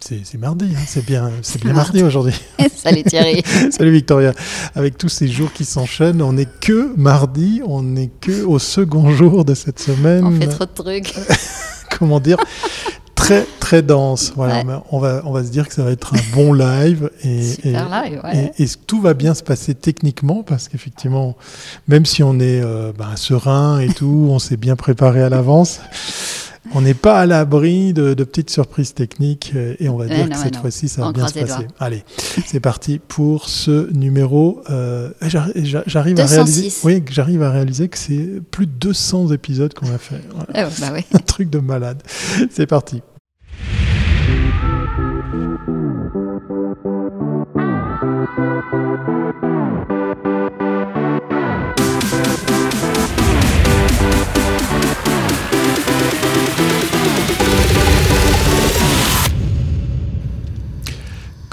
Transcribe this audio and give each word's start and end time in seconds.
c'est 0.00 0.38
mardi, 0.38 0.66
hein, 0.74 0.80
c'est 0.86 1.04
bien, 1.04 1.30
c'est 1.42 1.62
bien 1.62 1.72
mardi 1.72 2.02
aujourd'hui. 2.02 2.34
Salut 2.74 3.02
Thierry. 3.04 3.42
Salut 3.70 3.92
Victoria. 3.92 4.32
Avec 4.74 4.98
tous 4.98 5.08
ces 5.08 5.28
jours 5.28 5.52
qui 5.52 5.64
s'enchaînent, 5.64 6.22
on 6.22 6.34
n'est 6.34 6.48
que 6.60 6.92
mardi, 6.96 7.62
on 7.66 7.82
n'est 7.82 8.10
que 8.20 8.44
au 8.44 8.58
second 8.58 9.10
jour 9.10 9.44
de 9.44 9.54
cette 9.54 9.78
semaine. 9.78 10.24
On 10.24 10.40
fait 10.40 10.48
trop 10.48 10.64
de 10.64 10.70
trucs. 10.70 11.14
Comment 11.98 12.20
dire? 12.20 12.38
Très 13.14 13.46
très 13.60 13.82
dense. 13.82 14.32
Voilà, 14.36 14.62
on 14.90 14.98
va 14.98 15.22
on 15.24 15.32
va 15.32 15.42
se 15.42 15.50
dire 15.50 15.66
que 15.66 15.74
ça 15.74 15.82
va 15.82 15.90
être 15.90 16.14
un 16.14 16.34
bon 16.34 16.52
live 16.52 17.10
et, 17.24 17.42
Super 17.42 17.88
live, 17.88 18.20
ouais. 18.22 18.52
et, 18.58 18.66
tout 18.86 19.00
va 19.00 19.14
bien 19.14 19.34
se 19.34 19.42
passer 19.42 19.74
techniquement 19.74 20.42
parce 20.42 20.68
qu'effectivement, 20.68 21.36
même 21.88 22.04
si 22.04 22.22
on 22.22 22.38
est 22.38 22.60
euh, 22.62 22.92
ben, 22.96 23.16
serein 23.16 23.80
et 23.80 23.88
tout, 23.88 24.28
on 24.30 24.38
s'est 24.38 24.58
bien 24.58 24.76
préparé 24.76 25.22
à 25.22 25.28
l'avance. 25.28 25.80
On 26.74 26.80
n'est 26.80 26.94
pas 26.94 27.20
à 27.20 27.26
l'abri 27.26 27.92
de, 27.92 28.14
petites 28.24 28.50
surprises 28.50 28.94
techniques 28.94 29.52
euh, 29.54 29.74
et 29.78 29.88
on 29.88 29.96
va 29.96 30.06
dire 30.06 30.28
que 30.28 30.36
cette 30.36 30.56
fois-ci, 30.56 30.88
ça 30.88 31.02
va 31.02 31.12
bien 31.12 31.28
se 31.28 31.34
passer. 31.38 31.66
Allez, 31.78 32.04
c'est 32.44 32.60
parti 32.60 32.98
pour 32.98 33.48
ce 33.48 33.92
numéro. 33.92 34.62
Euh, 34.70 35.10
j'arrive 35.22 36.20
à 36.20 36.26
réaliser, 36.26 36.72
oui, 36.84 37.02
j'arrive 37.10 37.42
à 37.42 37.50
réaliser 37.50 37.88
que 37.88 37.98
c'est 37.98 38.40
plus 38.50 38.66
de 38.66 38.72
200 38.72 39.32
épisodes 39.32 39.72
qu'on 39.74 39.92
a 39.92 39.98
fait. 39.98 40.22
Eh 40.54 40.62
bah 40.80 40.92
Un 41.14 41.18
truc 41.18 41.50
de 41.50 41.58
malade. 41.58 42.02
C'est 42.50 42.66
parti. 42.66 43.02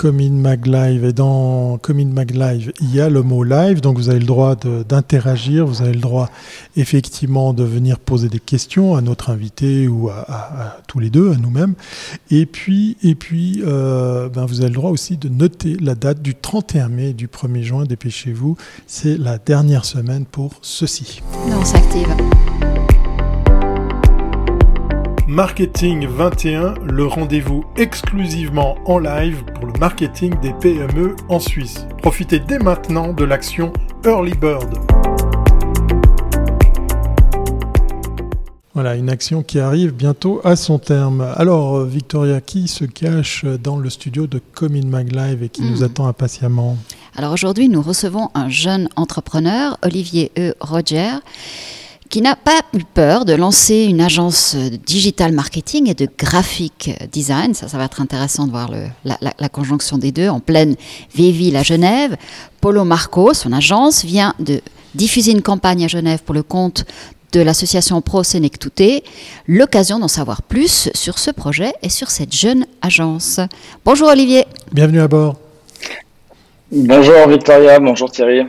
Comin 0.04 0.32
Mag 0.32 0.66
Live. 0.66 1.06
Et 1.06 1.14
dans 1.14 1.78
Comin 1.78 2.08
Mag 2.08 2.32
Live, 2.32 2.74
il 2.82 2.94
y 2.94 3.00
a 3.00 3.08
le 3.08 3.24
mot 3.24 3.46
live, 3.46 3.80
donc 3.80 3.96
vous 3.96 4.10
avez 4.10 4.20
le 4.20 4.26
droit 4.26 4.58
d'interagir, 4.58 5.66
vous 5.66 5.82
avez 5.82 5.94
le 5.94 6.02
droit 6.02 6.30
effectivement 6.76 7.54
de 7.54 7.64
venir 7.64 8.00
poser 8.00 8.28
des 8.28 8.42
questions 8.42 8.98
à 8.98 9.02
notre 9.02 9.30
invité 9.30 9.88
ou 9.88 10.10
à, 10.10 10.76
tous 10.90 11.00
les 11.00 11.10
deux, 11.10 11.32
à 11.32 11.38
nous-mêmes. 11.38 11.76
Et 12.32 12.46
puis, 12.46 12.98
euh, 13.66 14.28
ben 14.28 14.46
vous 14.46 14.60
avez 14.60 14.72
le 14.72 14.76
droit 14.76 14.92
aussi 14.92 15.16
de 15.16 15.30
noter 15.30 15.78
la 15.80 15.96
date 15.96 16.22
du 16.22 16.36
31 16.36 16.90
mai 16.90 17.10
et 17.12 17.14
du 17.14 17.28
1er 17.28 17.62
juin. 17.62 17.84
Dépêchez-vous, 17.86 18.58
c'est 18.86 19.18
la 19.18 19.38
dernière 19.38 19.86
semaine 19.86 20.26
pour 20.26 20.56
ceci. 20.62 21.22
on 21.48 21.64
s'active. 21.64 22.14
Marketing 25.34 26.06
21, 26.06 26.76
le 26.84 27.08
rendez-vous 27.08 27.66
exclusivement 27.76 28.78
en 28.86 29.00
live 29.00 29.44
pour 29.56 29.66
le 29.66 29.74
marketing 29.80 30.40
des 30.42 30.54
PME 30.54 31.16
en 31.28 31.40
Suisse. 31.40 31.88
Profitez 32.04 32.38
dès 32.38 32.60
maintenant 32.60 33.14
de 33.14 33.24
l'action 33.24 33.74
Early 34.06 34.36
Bird. 34.36 34.78
Voilà, 38.76 38.96
une 38.96 39.10
action 39.10 39.42
qui 39.42 39.58
arrive 39.58 39.94
bientôt 39.94 40.40
à 40.44 40.56
son 40.56 40.78
terme. 40.78 41.22
Alors, 41.36 41.78
euh, 41.78 41.86
Victoria, 41.88 42.40
qui 42.40 42.68
se 42.68 42.86
cache 42.86 43.44
dans 43.44 43.78
le 43.78 43.90
studio 43.90 44.28
de 44.28 44.40
Comin 44.54 44.86
Mag 44.86 45.12
Live 45.16 45.42
et 45.42 45.50
qui 45.50 45.64
nous 45.64 45.80
hmm. 45.80 45.86
attend 45.86 46.06
impatiemment? 46.06 46.78
Alors 47.16 47.34
aujourd'hui, 47.34 47.70
nous 47.70 47.82
recevons 47.82 48.30
un 48.36 48.50
jeune 48.50 48.88
entrepreneur, 48.96 49.80
Olivier 49.82 50.32
E. 50.38 50.54
Roger 50.60 51.10
qui 52.14 52.22
n'a 52.22 52.36
pas 52.36 52.62
eu 52.76 52.84
peur 52.84 53.26
de 53.26 53.34
lancer 53.34 53.86
une 53.86 54.00
agence 54.00 54.56
de 54.56 54.76
digital 54.76 55.32
marketing 55.32 55.90
et 55.90 55.96
de 55.96 56.08
graphic 56.16 56.92
design. 57.12 57.56
Ça, 57.56 57.68
ça 57.68 57.80
va 57.80 57.86
être 57.86 58.02
intéressant 58.02 58.46
de 58.46 58.52
voir 58.52 58.70
le, 58.70 58.86
la, 59.04 59.50
conjonction 59.50 59.98
des 59.98 60.12
deux 60.12 60.30
en 60.30 60.40
pleine 60.40 60.76
vieille 61.16 61.32
ville 61.32 61.56
à 61.56 61.64
Genève. 61.64 62.16
Polo 62.62 62.84
Marco, 62.84 63.34
son 63.34 63.52
agence, 63.52 64.06
vient 64.06 64.36
de 64.38 64.62
diffuser 64.94 65.32
une 65.32 65.42
campagne 65.42 65.86
à 65.86 65.88
Genève 65.88 66.22
pour 66.22 66.36
le 66.36 66.44
compte 66.44 66.86
de 67.32 67.42
l'association 67.42 68.00
Pro 68.02 68.22
Sénectouté. 68.22 69.04
L'occasion 69.48 69.98
d'en 69.98 70.08
savoir 70.08 70.44
plus 70.44 70.92
sur 70.94 71.18
ce 71.18 71.32
projet 71.32 71.74
et 71.82 71.90
sur 71.90 72.12
cette 72.12 72.36
jeune 72.36 72.68
agence. 72.84 73.40
Bonjour 73.86 74.10
Olivier. 74.10 74.46
Bienvenue 74.72 75.02
à 75.02 75.08
bord. 75.08 75.38
Bonjour 76.72 77.28
Victoria, 77.28 77.80
bonjour 77.80 78.12
Thierry. 78.12 78.46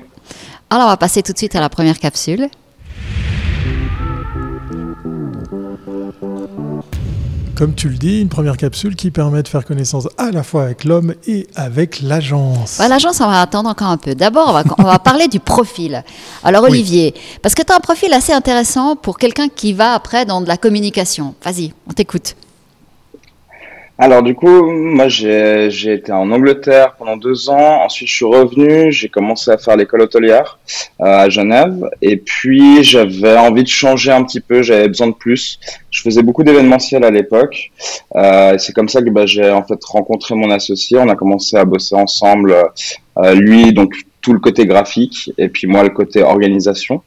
Alors 0.69 0.85
on 0.85 0.91
va 0.91 0.99
passer 0.99 1.23
tout 1.23 1.33
de 1.33 1.39
suite 1.39 1.57
à 1.57 1.61
la 1.61 1.71
première 1.71 1.99
capsule. 1.99 2.51
Comme 7.65 7.75
tu 7.75 7.89
le 7.89 7.97
dis, 7.97 8.21
une 8.21 8.29
première 8.29 8.59
capsule 8.59 8.95
qui 8.95 9.11
permet 9.11 9.43
de 9.43 9.49
faire 9.49 9.65
connaissance 9.65 10.07
à 10.19 10.31
la 10.31 10.43
fois 10.43 10.65
avec 10.65 10.85
l'homme 10.85 11.15
et 11.27 11.47
avec 11.55 12.03
l'agence. 12.03 12.77
Bah, 12.79 12.89
l'agence, 12.89 13.23
on 13.23 13.27
va 13.27 13.41
attendre 13.41 13.71
encore 13.71 13.89
un 13.89 13.97
peu. 13.97 14.15
D'abord, 14.15 14.63
on 14.77 14.83
va, 14.83 14.99
parler 14.99 15.29
du 15.29 15.41
profil. 15.41 16.05
Alors, 16.43 16.65
Olivier, 16.65 17.15
parce 17.41 17.55
que 17.55 17.63
tu 17.63 17.73
as 17.73 17.77
un 17.77 17.81
profil 17.81 18.13
assez 18.13 18.35
intéressant 18.35 18.97
pour 18.97 19.17
quelqu'un 19.17 19.49
qui 19.49 19.73
va 19.73 19.95
après 19.95 20.27
dans 20.27 20.43
de 20.43 20.47
la 20.47 20.59
communication. 20.59 21.35
Vas-y, 21.43 21.73
on 21.89 21.95
t'écoute. 21.95 22.37
Alors 23.97 24.25
du 24.25 24.35
coup, 24.35 24.73
moi 24.73 25.07
j'ai 25.07 25.93
été 25.93 26.11
en 26.11 26.33
Angleterre 26.33 26.97
pendant 26.99 27.17
deux 27.17 27.49
ans. 27.49 27.85
Ensuite, 27.85 28.09
je 28.09 28.15
suis 28.15 28.25
revenu. 28.25 28.91
J'ai 28.91 29.09
commencé 29.09 29.53
à 29.53 29.57
faire 29.57 29.77
l'école 29.77 30.03
hôtelière 30.03 30.59
euh, 31.01 31.05
à 31.05 31.29
Genève. 31.29 31.89
Et 32.03 32.17
puis 32.17 32.83
j'avais 32.83 33.37
envie 33.37 33.63
de 33.63 33.69
changer 33.69 34.11
un 34.11 34.25
petit 34.25 34.41
peu. 34.41 34.63
J'avais 34.63 34.89
besoin 34.89 35.09
de 35.09 35.15
plus. 35.15 35.61
Je 35.93 36.03
faisais 36.03 36.23
beaucoup 36.23 36.43
d'événementiels 36.43 37.05
à 37.05 37.11
l'époque. 37.11 37.71
Euh, 38.17 38.59
c'est 38.59 38.73
comme 38.73 38.89
ça 38.89 39.01
que 39.01 39.11
bah, 39.11 39.27
j'ai 39.27 39.49
en 39.49 39.63
fait 39.63 39.79
rencontré 39.85 40.35
mon 40.35 40.51
associé. 40.51 40.99
On 40.99 41.09
a 41.09 41.15
commencé 41.15 41.57
à 41.57 41.65
bosser 41.65 41.95
ensemble. 41.95 42.53
Euh, 43.19 43.35
lui, 43.35 43.73
donc 43.73 43.95
tout 44.25 44.33
le 44.33 44.39
côté 44.39 44.65
graphique 44.65 45.31
et 45.37 45.49
puis 45.51 45.67
moi 45.67 45.83
le 45.83 45.91
côté 45.91 46.23
organisation. 46.23 47.03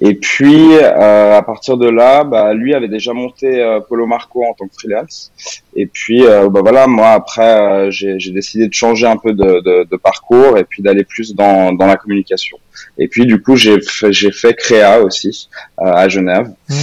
Et 0.00 0.14
puis 0.14 0.68
euh, 0.72 1.36
à 1.36 1.42
partir 1.42 1.76
de 1.76 1.88
là, 1.88 2.24
bah, 2.24 2.54
lui 2.54 2.74
avait 2.74 2.88
déjà 2.88 3.12
monté 3.12 3.60
euh, 3.60 3.78
Polo 3.86 4.06
Marco 4.06 4.42
en 4.42 4.54
tant 4.54 4.66
que 4.66 4.72
freelance. 4.80 5.32
Et 5.76 5.84
puis 5.86 6.24
euh, 6.24 6.48
bah, 6.48 6.60
voilà, 6.62 6.86
moi 6.86 7.10
après 7.10 7.90
j'ai 7.90 8.32
décidé 8.32 8.68
de 8.68 8.72
changer 8.72 9.06
un 9.06 9.18
peu 9.18 9.34
de, 9.34 9.60
de, 9.60 9.86
de 9.88 9.96
parcours 9.96 10.56
et 10.56 10.64
puis 10.64 10.82
d'aller 10.82 11.04
plus 11.04 11.34
dans, 11.34 11.74
dans 11.74 11.86
la 11.86 11.96
communication. 11.96 12.56
Et 12.96 13.06
puis 13.06 13.26
du 13.26 13.42
coup 13.42 13.54
j'ai 13.54 13.78
fait, 13.82 14.10
j'ai 14.10 14.32
fait 14.32 14.54
Créa 14.54 15.02
aussi 15.02 15.50
à 15.76 16.08
Genève. 16.08 16.52
Mmh. 16.70 16.74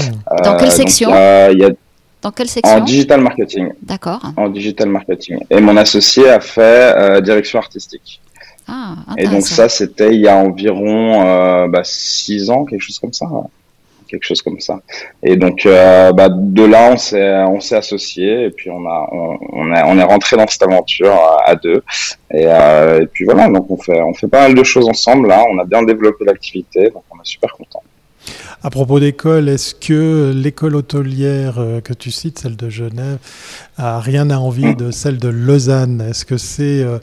Dans 0.44 0.56
quelle 0.56 0.72
section 0.72 1.10
il 1.52 1.58
y 1.58 1.66
a, 1.66 1.72
dans 2.22 2.32
quelle 2.32 2.50
section 2.50 2.78
En 2.78 2.82
digital 2.82 3.22
marketing. 3.22 3.70
D'accord. 3.82 4.22
En 4.38 4.50
digital 4.50 4.90
marketing. 4.90 5.40
Et 5.50 5.60
mon 5.60 5.76
associé 5.78 6.30
a 6.30 6.40
fait 6.40 7.22
direction 7.24 7.58
artistique. 7.58 8.22
Ah, 8.72 8.96
et 9.18 9.28
donc 9.28 9.41
ça, 9.41 9.68
c'était 9.68 10.13
il 10.13 10.22
y 10.22 10.28
a 10.28 10.35
environ 10.35 11.25
euh, 11.25 11.68
bah, 11.68 11.81
six 11.84 12.50
ans, 12.50 12.66
quelque 12.66 12.81
chose 12.81 13.00
comme 13.00 13.13
ça. 13.13 13.25
Quelque 14.07 14.25
chose 14.25 14.41
comme 14.41 14.59
ça. 14.59 14.80
Et 15.22 15.35
donc 15.35 15.66
euh, 15.66 16.12
bah, 16.13 16.30
de 16.30 16.63
là, 16.63 16.90
on 16.91 16.97
s'est 16.97 17.44
on 17.44 17.59
s'est 17.59 17.75
associé 17.75 18.46
et 18.46 18.50
puis 18.50 18.69
on 18.72 18.85
a 18.88 19.08
on, 19.12 19.38
on, 19.53 19.74
est, 19.74 19.84
on 19.85 19.97
est 20.00 20.03
rentré 20.03 20.35
dans 20.35 20.47
cette 20.47 20.63
aventure 20.63 21.13
à, 21.46 21.56
deux. 21.56 21.84
Et, 22.31 22.46
euh, 22.46 23.02
et, 23.02 23.08
puis 23.08 23.25
voilà, 23.25 23.47
donc 23.50 23.69
on 23.69 23.78
fait 23.78 24.02
on 24.02 24.13
fait 24.13 24.28
pas 24.28 24.41
mal 24.41 24.56
de 24.56 24.63
choses 24.63 24.88
ensemble 24.88 25.28
là. 25.28 25.44
On 25.52 25.59
a 25.59 25.63
bien 25.63 25.84
développé 25.84 26.25
l'activité, 26.25 26.90
donc 26.90 27.03
on 27.12 27.18
est 27.18 27.25
super 27.25 27.52
content. 27.53 27.84
À 28.62 28.69
propos 28.69 29.00
d'école, 29.00 29.47
est-ce 29.47 29.74
que 29.74 30.34
l'école 30.35 30.75
hôtelière 30.75 31.59
euh, 31.59 31.80
que 31.80 31.94
tu 31.94 32.12
cites, 32.12 32.40
celle 32.40 32.57
de 32.57 32.69
Genève, 32.69 33.18
a 33.78 34.02
rien 34.02 34.30
à 34.30 34.38
envier 34.38 34.75
de 34.75 34.91
celle 34.91 35.18
de 35.18 35.30
Lausanne? 35.30 36.02
Est-ce 36.02 36.25
que 36.25 36.38
c'est 36.38 36.84
euh, 36.84 37.00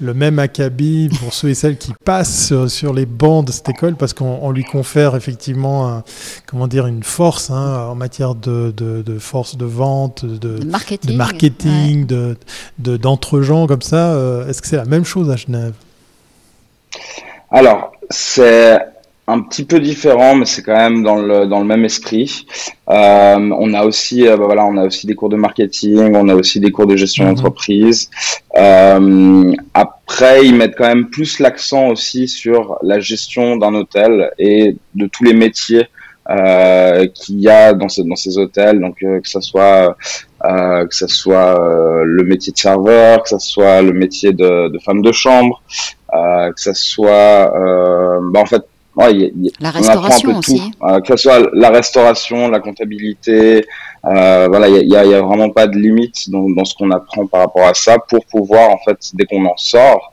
le 0.00 0.12
même 0.12 0.38
acabit 0.38 1.08
pour 1.20 1.32
ceux 1.32 1.48
et 1.48 1.54
celles 1.54 1.78
qui 1.78 1.94
passent 2.04 2.52
euh, 2.52 2.68
sur 2.68 2.92
les 2.92 3.06
bancs 3.06 3.46
de 3.46 3.52
cette 3.52 3.70
école? 3.70 3.96
Parce 3.96 4.12
qu'on 4.12 4.50
lui 4.50 4.64
confère 4.64 5.16
effectivement 5.16 6.02
comment 6.46 6.68
dire, 6.68 6.86
une 6.86 7.02
force 7.02 7.50
hein, 7.50 7.86
en 7.90 7.94
matière 7.94 8.34
de, 8.34 8.72
force 9.18 9.56
de 9.56 9.64
vente, 9.64 10.26
de, 10.26 10.62
marketing, 11.14 12.06
de, 12.06 12.36
d'entre-gens 12.78 13.66
comme 13.66 13.82
ça 13.82 14.14
Est-ce 14.48 14.60
que 14.60 14.68
c'est 14.68 14.76
la 14.76 14.84
même 14.84 15.04
chose 15.04 15.30
à 15.30 15.36
Genève? 15.36 15.72
Alors, 17.50 17.92
c'est 18.10 18.78
un 19.28 19.40
petit 19.42 19.64
peu 19.64 19.78
différent, 19.78 20.34
mais 20.34 20.46
c'est 20.46 20.62
quand 20.62 20.74
même 20.74 21.02
dans 21.02 21.16
le, 21.16 21.46
dans 21.46 21.60
le 21.60 21.66
même 21.66 21.84
esprit. 21.84 22.46
Euh, 22.88 23.36
on 23.36 23.74
a 23.74 23.84
aussi, 23.84 24.26
euh, 24.26 24.38
bah 24.38 24.46
voilà, 24.46 24.64
on 24.64 24.78
a 24.78 24.86
aussi 24.86 25.06
des 25.06 25.14
cours 25.14 25.28
de 25.28 25.36
marketing, 25.36 26.14
on 26.14 26.28
a 26.30 26.34
aussi 26.34 26.60
des 26.60 26.70
cours 26.70 26.86
de 26.86 26.96
gestion 26.96 27.24
mhm. 27.24 27.34
d'entreprise. 27.34 28.08
Euh, 28.56 29.54
après, 29.74 30.46
ils 30.46 30.54
mettent 30.54 30.76
quand 30.76 30.88
même 30.88 31.10
plus 31.10 31.40
l'accent 31.40 31.88
aussi 31.88 32.26
sur 32.26 32.78
la 32.82 33.00
gestion 33.00 33.56
d'un 33.56 33.74
hôtel 33.74 34.30
et 34.38 34.76
de 34.94 35.06
tous 35.06 35.24
les 35.24 35.34
métiers 35.34 35.88
euh, 36.30 37.06
qu'il 37.08 37.40
y 37.40 37.50
a 37.50 37.74
dans, 37.74 37.90
ce, 37.90 38.00
dans 38.00 38.16
ces 38.16 38.38
hôtels. 38.38 38.80
Donc, 38.80 39.02
euh, 39.02 39.20
que 39.20 39.28
ça 39.28 39.42
soit 39.42 39.94
euh, 40.44 40.86
que 40.86 40.94
ça 40.94 41.08
soit 41.08 41.58
le 42.04 42.24
métier 42.24 42.52
de 42.54 42.58
serveur, 42.58 43.22
que 43.24 43.28
ça 43.28 43.38
soit 43.38 43.82
le 43.82 43.92
métier 43.92 44.32
de, 44.32 44.68
de 44.68 44.78
femme 44.78 45.02
de 45.02 45.12
chambre, 45.12 45.62
que 46.10 46.60
ça 46.60 46.72
soit, 46.72 47.52
bah, 48.32 48.40
en 48.40 48.46
fait 48.46 48.62
la 49.60 49.70
restauration 49.70 50.38
aussi. 50.38 50.72
que 50.80 51.16
ce 51.16 51.16
soit 51.16 51.50
la 51.52 51.70
restauration, 51.70 52.48
la 52.48 52.60
comptabilité, 52.60 53.66
voilà, 54.02 54.68
il 54.68 54.88
n'y 54.88 54.96
a, 54.96 55.00
a, 55.00 55.22
vraiment 55.22 55.50
pas 55.50 55.66
de 55.66 55.76
limite 55.76 56.30
dans, 56.30 56.48
dans 56.50 56.64
ce 56.64 56.74
qu'on 56.74 56.90
apprend 56.90 57.26
par 57.26 57.40
rapport 57.40 57.66
à 57.66 57.74
ça 57.74 57.98
pour 57.98 58.24
pouvoir, 58.26 58.70
en 58.70 58.78
fait, 58.78 58.98
dès 59.14 59.24
qu'on 59.24 59.44
en 59.44 59.56
sort, 59.56 60.10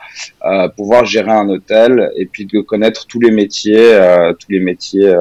pouvoir 0.76 1.06
gérer 1.06 1.32
un 1.32 1.50
hôtel 1.50 2.12
et 2.16 2.26
puis 2.26 2.46
de 2.46 2.62
connaître 2.62 3.06
tous 3.08 3.20
les 3.20 3.32
métiers, 3.32 3.98
tous 4.40 4.52
les 4.52 4.60
métiers 4.60 5.16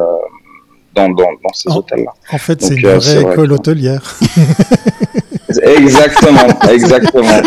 dans, 0.95 1.09
dans, 1.09 1.31
dans 1.43 1.53
ces 1.53 1.71
hôtels-là. 1.71 2.13
En 2.33 2.39
fait, 2.39 2.63
c'est 2.63 2.75
une 2.77 2.89
vraie 2.89 3.21
école 3.21 3.53
hôtelière. 3.53 4.17
exactement, 5.63 6.47
exactement, 6.71 7.41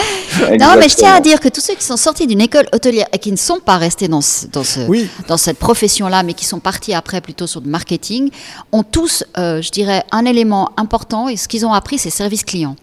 Non, 0.59 0.75
mais 0.77 0.89
je 0.89 0.95
tiens 0.95 1.15
à 1.15 1.19
dire 1.19 1.39
que 1.39 1.49
tous 1.49 1.61
ceux 1.61 1.75
qui 1.75 1.83
sont 1.83 1.97
sortis 1.97 2.27
d'une 2.27 2.41
école 2.41 2.65
hôtelière 2.73 3.07
et 3.13 3.17
qui 3.19 3.31
ne 3.31 3.38
sont 3.38 3.59
pas 3.59 3.77
restés 3.77 4.07
dans, 4.07 4.21
ce, 4.21 4.47
dans, 4.47 4.63
ce, 4.63 4.79
dans 5.27 5.38
cette 5.38 5.59
profession-là, 5.59 6.23
mais 6.23 6.33
qui 6.33 6.45
sont 6.45 6.59
partis 6.59 6.94
après 6.94 7.21
plutôt 7.21 7.47
sur 7.47 7.61
le 7.61 7.69
marketing, 7.69 8.29
ont 8.71 8.83
tous, 8.83 9.23
euh, 9.38 9.61
je 9.61 9.71
dirais, 9.71 10.03
un 10.11 10.25
élément 10.25 10.71
important. 10.77 11.27
Et 11.27 11.38
ce 11.38 11.47
qu'ils 11.47 11.65
ont 11.65 11.73
appris, 11.73 11.97
c'est 11.97 12.09
service 12.09 12.43
client. 12.43 12.75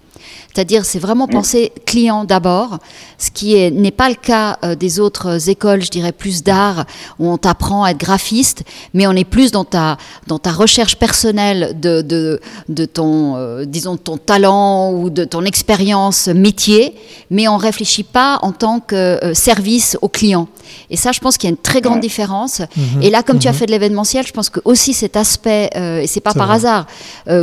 C'est-à-dire, 0.55 0.85
c'est 0.85 1.01
vraiment 1.01 1.27
penser 1.27 1.73
client 1.85 2.25
d'abord, 2.25 2.79
ce 3.19 3.33
qui 3.33 3.57
n'est 3.73 3.91
pas 3.91 4.09
le 4.09 4.15
cas 4.15 4.57
euh, 4.65 4.77
des 4.77 5.01
autres 5.01 5.51
écoles, 5.51 5.83
je 5.83 5.91
dirais 5.91 6.13
plus 6.13 6.45
d'art, 6.45 6.85
où 7.19 7.29
on 7.29 7.39
t'apprend 7.39 7.83
à 7.83 7.91
être 7.91 7.99
graphiste, 7.99 8.63
mais 8.93 9.09
on 9.09 9.13
est 9.13 9.25
plus 9.25 9.51
dans 9.51 9.65
ta, 9.65 9.97
dans 10.29 10.39
ta 10.39 10.53
recherche 10.53 10.95
personnelle 10.95 11.77
de, 11.81 12.03
de, 12.03 12.41
de 12.69 12.85
ton, 12.85 13.35
euh, 13.37 13.65
disons, 13.65 13.97
ton 13.97 14.17
talent 14.17 14.93
ou 14.93 15.11
de 15.11 15.25
ton 15.25 15.45
expérience 15.45 16.29
métier, 16.29 16.95
mais 17.31 17.49
on 17.49 17.57
réfléchit 17.57 18.05
pas 18.05 18.39
en 18.43 18.53
tant 18.53 18.79
que 18.79 18.95
euh, 18.95 19.35
service 19.35 19.99
au 20.03 20.09
client. 20.09 20.47
Et 20.89 20.97
ça, 20.97 21.11
je 21.11 21.19
pense 21.19 21.37
qu'il 21.37 21.49
y 21.49 21.53
a 21.53 21.55
une 21.55 21.63
très 21.63 21.81
grande 21.81 22.01
différence. 22.01 22.61
Mhm. 22.77 23.03
Et 23.03 23.11
là, 23.11 23.25
comme 23.25 23.41
tu 23.41 23.49
as 23.49 23.53
mhm. 23.53 23.59
fait 23.59 23.67
de 23.67 23.73
l'événementiel, 23.73 24.25
je 24.25 24.33
pense 24.33 24.51
que 24.51 24.61
aussi 24.65 24.95
cet 24.95 25.17
aspect, 25.17 25.69
et 25.75 26.07
c'est 26.07 26.21
pas 26.21 26.33
par 26.33 26.51
hasard, 26.51 26.87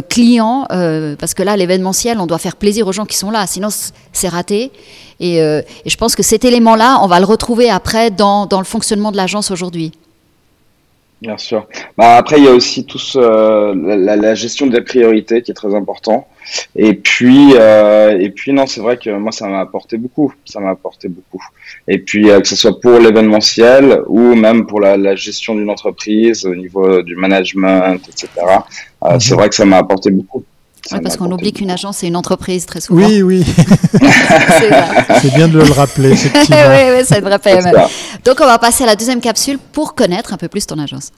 client, 0.09 0.65
parce 1.19 1.33
que 1.33 1.43
là, 1.43 1.55
l'événementiel, 1.57 2.19
on 2.19 2.25
doit 2.25 2.37
faire 2.37 2.55
plaisir 2.55 2.87
aux 2.87 2.91
gens 2.91 3.00
qui 3.05 3.17
sont 3.17 3.31
là, 3.31 3.45
sinon 3.47 3.69
c'est 4.13 4.27
raté. 4.27 4.71
Euh, 5.21 5.61
et, 5.85 5.89
je 5.89 5.97
pense 5.97 6.15
que 6.15 6.23
cet 6.23 6.45
élément-là, 6.45 6.99
on 7.03 7.07
va 7.07 7.19
le 7.19 7.25
retrouver 7.25 7.69
après 7.69 8.09
dans, 8.11 8.45
dans 8.45 8.59
le 8.59 8.65
fonctionnement 8.65 9.11
de 9.11 9.17
l'agence 9.17 9.51
aujourd'hui. 9.51 9.91
Bien 11.21 11.37
sûr. 11.37 11.67
Bah, 11.97 12.15
après, 12.15 12.39
il 12.39 12.45
y 12.45 12.47
a 12.47 12.51
aussi 12.51 12.83
tout 12.83 12.97
la, 13.15 14.15
la, 14.15 14.33
gestion 14.33 14.65
des 14.65 14.81
priorités 14.81 15.43
qui 15.43 15.51
est 15.51 15.53
très 15.53 15.75
important. 15.75 16.27
Et 16.75 16.95
puis, 16.95 17.51
euh, 17.53 18.17
et 18.19 18.31
puis 18.31 18.53
non, 18.53 18.65
c'est 18.65 18.81
vrai 18.81 18.97
que 18.97 19.11
moi, 19.11 19.31
ça 19.31 19.47
m'a 19.47 19.59
apporté 19.59 19.97
beaucoup. 19.97 20.33
Ça 20.45 20.59
m'a 20.59 20.71
apporté 20.71 21.09
beaucoup. 21.09 21.43
Et 21.87 21.99
puis, 21.99 22.31
euh, 22.31 22.41
que 22.41 22.47
ce 22.47 22.55
soit 22.55 22.79
pour 22.79 22.97
l'événementiel 22.97 24.01
ou 24.07 24.33
même 24.33 24.65
pour 24.65 24.79
la, 24.79 24.97
la 24.97 25.15
gestion 25.15 25.53
d'une 25.53 25.69
entreprise 25.69 26.43
au 26.43 26.55
niveau 26.55 27.03
du 27.03 27.15
management, 27.15 27.99
etc. 28.09 28.27
Euh, 29.03 29.19
c'est 29.19 29.33
mhm. 29.33 29.39
vrai 29.39 29.49
que 29.49 29.55
ça 29.55 29.65
m'a 29.65 29.77
apporté 29.77 30.09
beaucoup 30.09 30.43
parce 30.99 31.17
qu'on 31.17 31.31
oublie 31.31 31.53
qu'une 31.53 31.71
agence, 31.71 31.97
c'est 31.97 32.07
une 32.07 32.15
entreprise 32.15 32.65
très 32.65 32.81
souvent. 32.81 33.05
Oui, 33.05 33.21
oui. 33.21 33.45
c'est 35.21 35.33
bien 35.33 35.47
de 35.47 35.59
le 35.59 35.71
rappeler, 35.71 36.11
effectivement. 36.11 36.57
oui, 36.69 36.97
oui, 36.97 37.05
ça 37.05 37.19
devrait 37.19 37.39
pas 37.39 37.61
même. 37.61 37.75
Donc, 38.25 38.37
on 38.41 38.45
va 38.45 38.57
passer 38.57 38.83
à 38.83 38.87
la 38.87 38.95
deuxième 38.95 39.21
capsule 39.21 39.59
pour 39.71 39.95
connaître 39.95 40.33
un 40.33 40.37
peu 40.37 40.47
plus 40.47 40.65
ton 40.65 40.79
agence. 40.79 41.11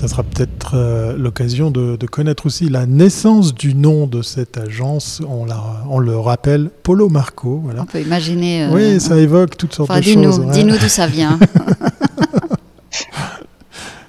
Ça 0.00 0.08
sera 0.08 0.22
peut-être 0.22 0.76
euh, 0.76 1.14
l'occasion 1.18 1.70
de, 1.70 1.94
connaître 2.06 2.46
aussi 2.46 2.70
la 2.70 2.86
naissance 2.86 3.52
du 3.52 3.74
nom 3.74 4.06
de 4.06 4.22
cette 4.22 4.56
agence. 4.56 5.20
On, 5.28 5.44
la, 5.44 5.62
on 5.90 5.98
le 5.98 6.16
rappelle, 6.18 6.70
Polo 6.82 7.10
Marco. 7.10 7.60
Voilà. 7.62 7.82
On 7.82 7.84
peut 7.84 8.00
imaginer. 8.00 8.64
Euh, 8.64 8.70
oui, 8.72 8.98
ça 8.98 9.18
évoque 9.18 9.58
toutes 9.58 9.74
sortes 9.74 9.94
de 9.94 10.00
choses. 10.00 10.40
Dis-nous 10.52 10.78
d'où 10.78 10.88
ça 10.88 11.06
vient. 11.06 11.38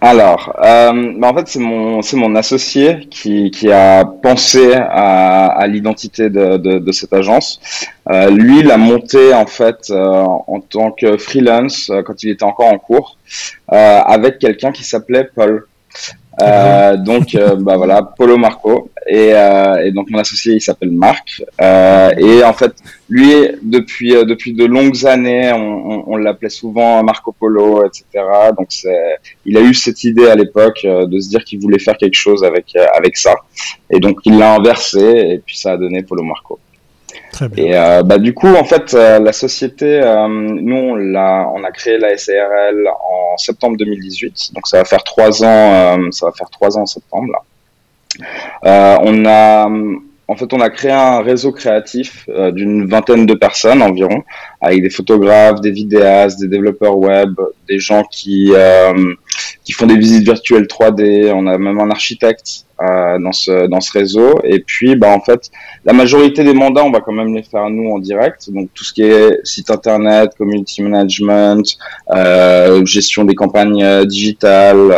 Alors, 0.03 0.55
euh, 0.63 1.13
bah, 1.19 1.27
en 1.27 1.35
fait, 1.35 1.47
c'est 1.47 1.59
mon 1.59 2.01
c'est 2.01 2.17
mon 2.17 2.35
associé 2.35 3.07
qui, 3.11 3.71
a 3.71 4.03
pensé 4.03 4.73
à, 4.73 5.63
l'identité 5.67 6.31
de, 6.31 6.91
cette 6.91 7.13
agence. 7.13 7.61
Euh, 8.09 8.31
lui, 8.31 8.61
il 8.61 8.71
a 8.71 8.77
monté 8.77 9.31
en 9.31 9.45
fait 9.45 9.91
euh, 9.91 10.23
en 10.47 10.59
tant 10.59 10.91
que 10.91 11.17
freelance 11.17 11.91
euh, 11.91 12.01
quand 12.01 12.23
il 12.23 12.31
était 12.31 12.43
encore 12.43 12.73
en 12.73 12.79
cours 12.79 13.17
euh, 13.71 13.99
avec 14.01 14.39
quelqu'un 14.39 14.71
qui 14.71 14.83
s'appelait 14.83 15.29
Paul. 15.35 15.67
Euh, 16.41 16.97
donc, 16.97 17.35
euh, 17.35 17.55
bah 17.55 17.77
voilà, 17.77 18.01
Polo 18.01 18.37
Marco. 18.37 18.89
Et, 19.07 19.33
euh, 19.33 19.85
et 19.85 19.91
donc, 19.91 20.09
mon 20.09 20.19
associé, 20.19 20.53
il 20.53 20.61
s'appelle 20.61 20.91
Marc. 20.91 21.43
Euh, 21.59 22.11
et 22.17 22.43
en 22.43 22.53
fait, 22.53 22.73
lui, 23.09 23.33
depuis, 23.61 24.11
depuis 24.25 24.53
de 24.53 24.65
longues 24.65 25.05
années, 25.05 25.51
on, 25.53 25.57
on, 25.91 26.03
on 26.07 26.17
l'appelait 26.17 26.49
souvent 26.49 27.03
Marco 27.03 27.31
Polo, 27.31 27.85
etc. 27.85 28.03
Donc, 28.57 28.67
c'est, 28.69 29.17
il 29.45 29.57
a 29.57 29.61
eu 29.61 29.73
cette 29.73 30.03
idée 30.03 30.27
à 30.27 30.35
l'époque 30.35 30.81
de 30.83 31.19
se 31.19 31.29
dire 31.29 31.43
qu'il 31.43 31.59
voulait 31.59 31.79
faire 31.79 31.97
quelque 31.97 32.15
chose 32.15 32.43
avec, 32.43 32.75
avec 32.95 33.17
ça. 33.17 33.33
Et 33.89 33.99
donc, 33.99 34.19
il 34.25 34.37
l'a 34.37 34.55
inversé, 34.55 34.99
et 34.99 35.41
puis 35.45 35.57
ça 35.57 35.73
a 35.73 35.77
donné 35.77 36.03
Polo 36.03 36.23
Marco. 36.23 36.59
Et 37.57 37.75
euh, 37.75 38.03
bah, 38.03 38.17
du 38.17 38.33
coup, 38.33 38.53
en 38.53 38.63
fait, 38.63 38.93
euh, 38.93 39.19
la 39.19 39.33
société, 39.33 40.01
euh, 40.01 40.27
nous, 40.27 40.75
on 40.75 41.15
a, 41.15 41.51
on 41.55 41.63
a 41.63 41.71
créé 41.71 41.97
la 41.97 42.17
SARL 42.17 42.87
en 42.87 43.37
septembre 43.37 43.77
2018, 43.77 44.51
donc 44.53 44.67
ça 44.67 44.77
va 44.77 44.85
faire 44.85 45.03
trois 45.03 45.43
ans, 45.43 46.11
ça 46.11 46.25
va 46.27 46.31
faire 46.33 46.49
trois 46.49 46.77
ans 46.77 46.81
en 46.81 46.85
septembre. 46.85 47.31
Là. 48.63 48.99
on 49.03 49.25
a 49.25 49.69
en 50.31 50.35
fait, 50.37 50.53
on 50.53 50.61
a 50.61 50.69
créé 50.69 50.91
un 50.91 51.19
réseau 51.21 51.51
créatif 51.51 52.29
euh, 52.29 52.51
d'une 52.51 52.87
vingtaine 52.87 53.25
de 53.25 53.33
personnes 53.33 53.81
environ, 53.81 54.23
avec 54.61 54.81
des 54.81 54.89
photographes, 54.89 55.59
des 55.59 55.71
vidéastes, 55.71 56.39
des 56.39 56.47
développeurs 56.47 56.97
web, 56.97 57.33
des 57.67 57.79
gens 57.79 58.03
qui 58.09 58.53
euh, 58.55 59.13
qui 59.65 59.73
font 59.73 59.87
des 59.87 59.97
visites 59.97 60.23
virtuelles 60.23 60.67
3D. 60.67 61.33
On 61.33 61.47
a 61.47 61.57
même 61.57 61.81
un 61.81 61.89
architecte 61.89 62.65
euh, 62.81 63.19
dans 63.19 63.33
ce 63.33 63.67
dans 63.67 63.81
ce 63.81 63.91
réseau. 63.91 64.39
Et 64.45 64.61
puis, 64.61 64.95
bah 64.95 65.09
en 65.09 65.19
fait, 65.19 65.51
la 65.83 65.91
majorité 65.91 66.45
des 66.45 66.53
mandats, 66.53 66.85
on 66.85 66.91
va 66.91 67.01
quand 67.01 67.11
même 67.11 67.35
les 67.35 67.43
faire 67.43 67.69
nous 67.69 67.91
en 67.91 67.99
direct. 67.99 68.49
Donc 68.51 68.69
tout 68.73 68.85
ce 68.85 68.93
qui 68.93 69.01
est 69.01 69.37
site 69.43 69.69
internet, 69.69 70.31
community 70.37 70.81
management, 70.81 71.77
gestion 72.85 73.25
des 73.25 73.35
campagnes 73.35 74.05
digitales, 74.05 74.97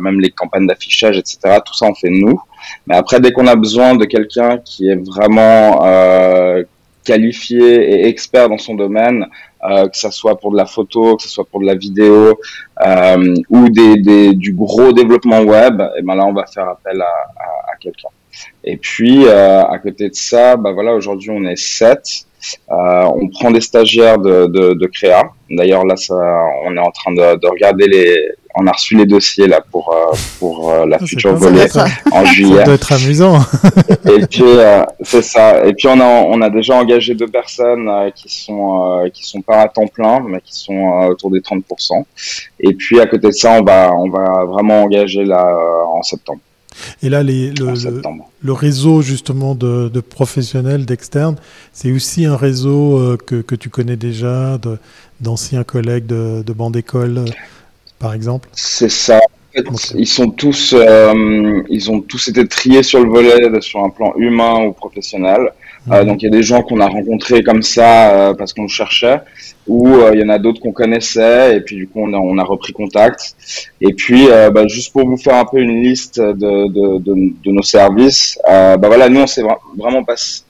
même 0.00 0.20
les 0.20 0.30
campagnes 0.30 0.68
d'affichage, 0.68 1.18
etc. 1.18 1.38
Tout 1.66 1.74
ça, 1.74 1.86
on 1.86 1.94
fait 1.94 2.10
nous. 2.10 2.40
Mais 2.86 2.96
après, 2.96 3.20
dès 3.20 3.32
qu'on 3.32 3.46
a 3.46 3.56
besoin 3.56 3.94
de 3.94 4.04
quelqu'un 4.04 4.58
qui 4.58 4.88
est 4.88 4.96
vraiment 4.96 5.84
euh, 5.84 6.62
qualifié 7.04 7.90
et 7.90 8.08
expert 8.08 8.48
dans 8.48 8.58
son 8.58 8.74
domaine, 8.74 9.26
euh, 9.68 9.88
que 9.88 9.96
ce 9.96 10.10
soit 10.10 10.38
pour 10.38 10.52
de 10.52 10.56
la 10.56 10.66
photo, 10.66 11.16
que 11.16 11.22
ce 11.22 11.28
soit 11.28 11.44
pour 11.44 11.60
de 11.60 11.66
la 11.66 11.74
vidéo 11.74 12.38
euh, 12.86 13.34
ou 13.50 13.68
des, 13.68 14.34
du 14.34 14.52
gros 14.52 14.92
développement 14.92 15.40
web, 15.40 15.82
et 15.98 16.02
ben 16.02 16.14
là, 16.14 16.26
on 16.26 16.32
va 16.32 16.46
faire 16.46 16.68
appel 16.68 17.00
à, 17.00 17.14
à, 17.72 17.76
quelqu'un. 17.80 18.08
Et 18.62 18.76
puis, 18.76 19.28
à 19.28 19.78
côté 19.82 20.10
de 20.10 20.14
ça, 20.14 20.56
bah 20.56 20.72
voilà, 20.72 20.94
aujourd'hui, 20.94 21.30
on 21.30 21.44
est 21.44 21.56
sept. 21.56 22.26
On 22.68 23.28
prend 23.28 23.50
des 23.50 23.60
stagiaires 23.60 24.18
de, 24.18 24.46
de, 24.46 24.74
de 24.74 24.86
créa. 24.86 25.30
D'ailleurs, 25.50 25.84
là, 25.84 25.96
ça, 25.96 26.14
on 26.64 26.76
est 26.76 26.80
en 26.80 26.90
train 26.92 27.12
de, 27.12 27.36
de 27.36 27.46
regarder 27.48 27.88
les, 27.88 28.14
on 28.58 28.66
a 28.66 28.72
reçu 28.72 28.96
les 28.96 29.06
dossiers 29.06 29.46
là 29.46 29.60
pour 29.70 29.92
euh, 29.92 30.14
pour 30.38 30.70
euh, 30.70 30.84
la 30.86 30.98
future 30.98 31.34
volée 31.34 31.66
en 32.10 32.24
juillet. 32.24 32.58
Ça 32.58 32.64
doit 32.64 32.74
être 32.74 32.92
amusant. 32.92 33.38
et 34.04 34.26
puis 34.26 34.42
euh, 34.44 34.82
c'est 35.02 35.22
ça. 35.22 35.64
Et 35.64 35.74
puis 35.74 35.86
on 35.88 36.00
a 36.00 36.22
on 36.24 36.40
a 36.42 36.50
déjà 36.50 36.74
engagé 36.74 37.14
deux 37.14 37.28
personnes 37.28 37.88
qui 38.14 38.28
sont 38.28 39.08
qui 39.14 39.26
sont 39.26 39.42
pas 39.42 39.60
à 39.62 39.68
temps 39.68 39.86
plein 39.86 40.20
mais 40.26 40.40
qui 40.40 40.54
sont 40.58 41.06
autour 41.08 41.30
des 41.30 41.40
30% 41.40 41.62
Et 42.60 42.74
puis 42.74 43.00
à 43.00 43.06
côté 43.06 43.28
de 43.28 43.32
ça, 43.32 43.52
on 43.52 43.62
va 43.62 43.92
on 43.94 44.10
va 44.10 44.44
vraiment 44.44 44.82
engager 44.82 45.24
là 45.24 45.44
en 45.88 46.02
septembre. 46.02 46.40
Et 47.02 47.08
là, 47.08 47.24
les, 47.24 47.50
le, 47.50 47.74
le, 48.40 48.52
réseau 48.52 49.02
justement 49.02 49.56
de, 49.56 49.88
de 49.88 49.98
professionnels, 49.98 50.86
d'externes, 50.86 51.34
c'est 51.72 51.90
aussi 51.90 52.24
un 52.24 52.36
réseau 52.36 53.16
que, 53.26 53.40
que, 53.42 53.56
tu 53.56 53.68
connais 53.68 53.96
déjà, 53.96 54.60
d'anciens 55.20 55.64
collègues 55.64 56.06
de, 56.06 56.44
de 56.46 56.52
bande 56.52 56.74
d'école 56.74 57.24
par 57.98 58.14
exemple 58.14 58.48
C'est 58.52 58.88
ça. 58.88 59.20
Ils 59.94 60.06
sont 60.06 60.30
tous, 60.30 60.74
euh, 60.76 61.62
ils 61.68 61.90
ont 61.90 62.00
tous 62.00 62.28
été 62.28 62.46
triés 62.46 62.82
sur 62.82 63.02
le 63.02 63.10
volet, 63.10 63.60
sur 63.60 63.82
un 63.82 63.90
plan 63.90 64.12
humain 64.16 64.66
ou 64.66 64.72
professionnel. 64.72 65.52
Euh, 65.90 66.02
mhm. 66.02 66.08
donc 66.08 66.22
il 66.22 66.26
y 66.26 66.28
a 66.28 66.30
des 66.30 66.42
gens 66.42 66.62
qu'on 66.62 66.80
a 66.80 66.86
rencontrés 66.86 67.42
comme 67.42 67.62
ça 67.62 68.10
euh, 68.10 68.34
parce 68.34 68.52
qu'on 68.52 68.68
cherchait, 68.68 69.20
ou 69.66 69.88
il 70.12 70.20
y 70.20 70.24
en 70.24 70.28
a 70.28 70.38
d'autres 70.38 70.60
qu'on 70.60 70.72
connaissait 70.72 71.56
et 71.56 71.60
puis 71.60 71.76
du 71.76 71.88
coup 71.88 72.00
on 72.02 72.12
a, 72.12 72.18
on 72.18 72.36
a 72.38 72.44
repris 72.44 72.72
contact. 72.72 73.34
Et 73.80 73.94
puis 73.94 74.26
bah, 74.52 74.66
juste 74.66 74.92
pour 74.92 75.06
vous 75.08 75.16
faire 75.16 75.36
un 75.36 75.44
peu 75.44 75.58
une 75.58 75.82
liste 75.82 76.20
de, 76.20 76.32
de, 76.32 76.98
de, 76.98 77.14
de 77.44 77.50
nos 77.50 77.62
services, 77.62 78.38
bah 78.46 78.76
voilà 78.76 79.08
nous 79.08 79.20
on 79.20 79.26
s'est 79.26 79.44
vraiment 79.76 80.04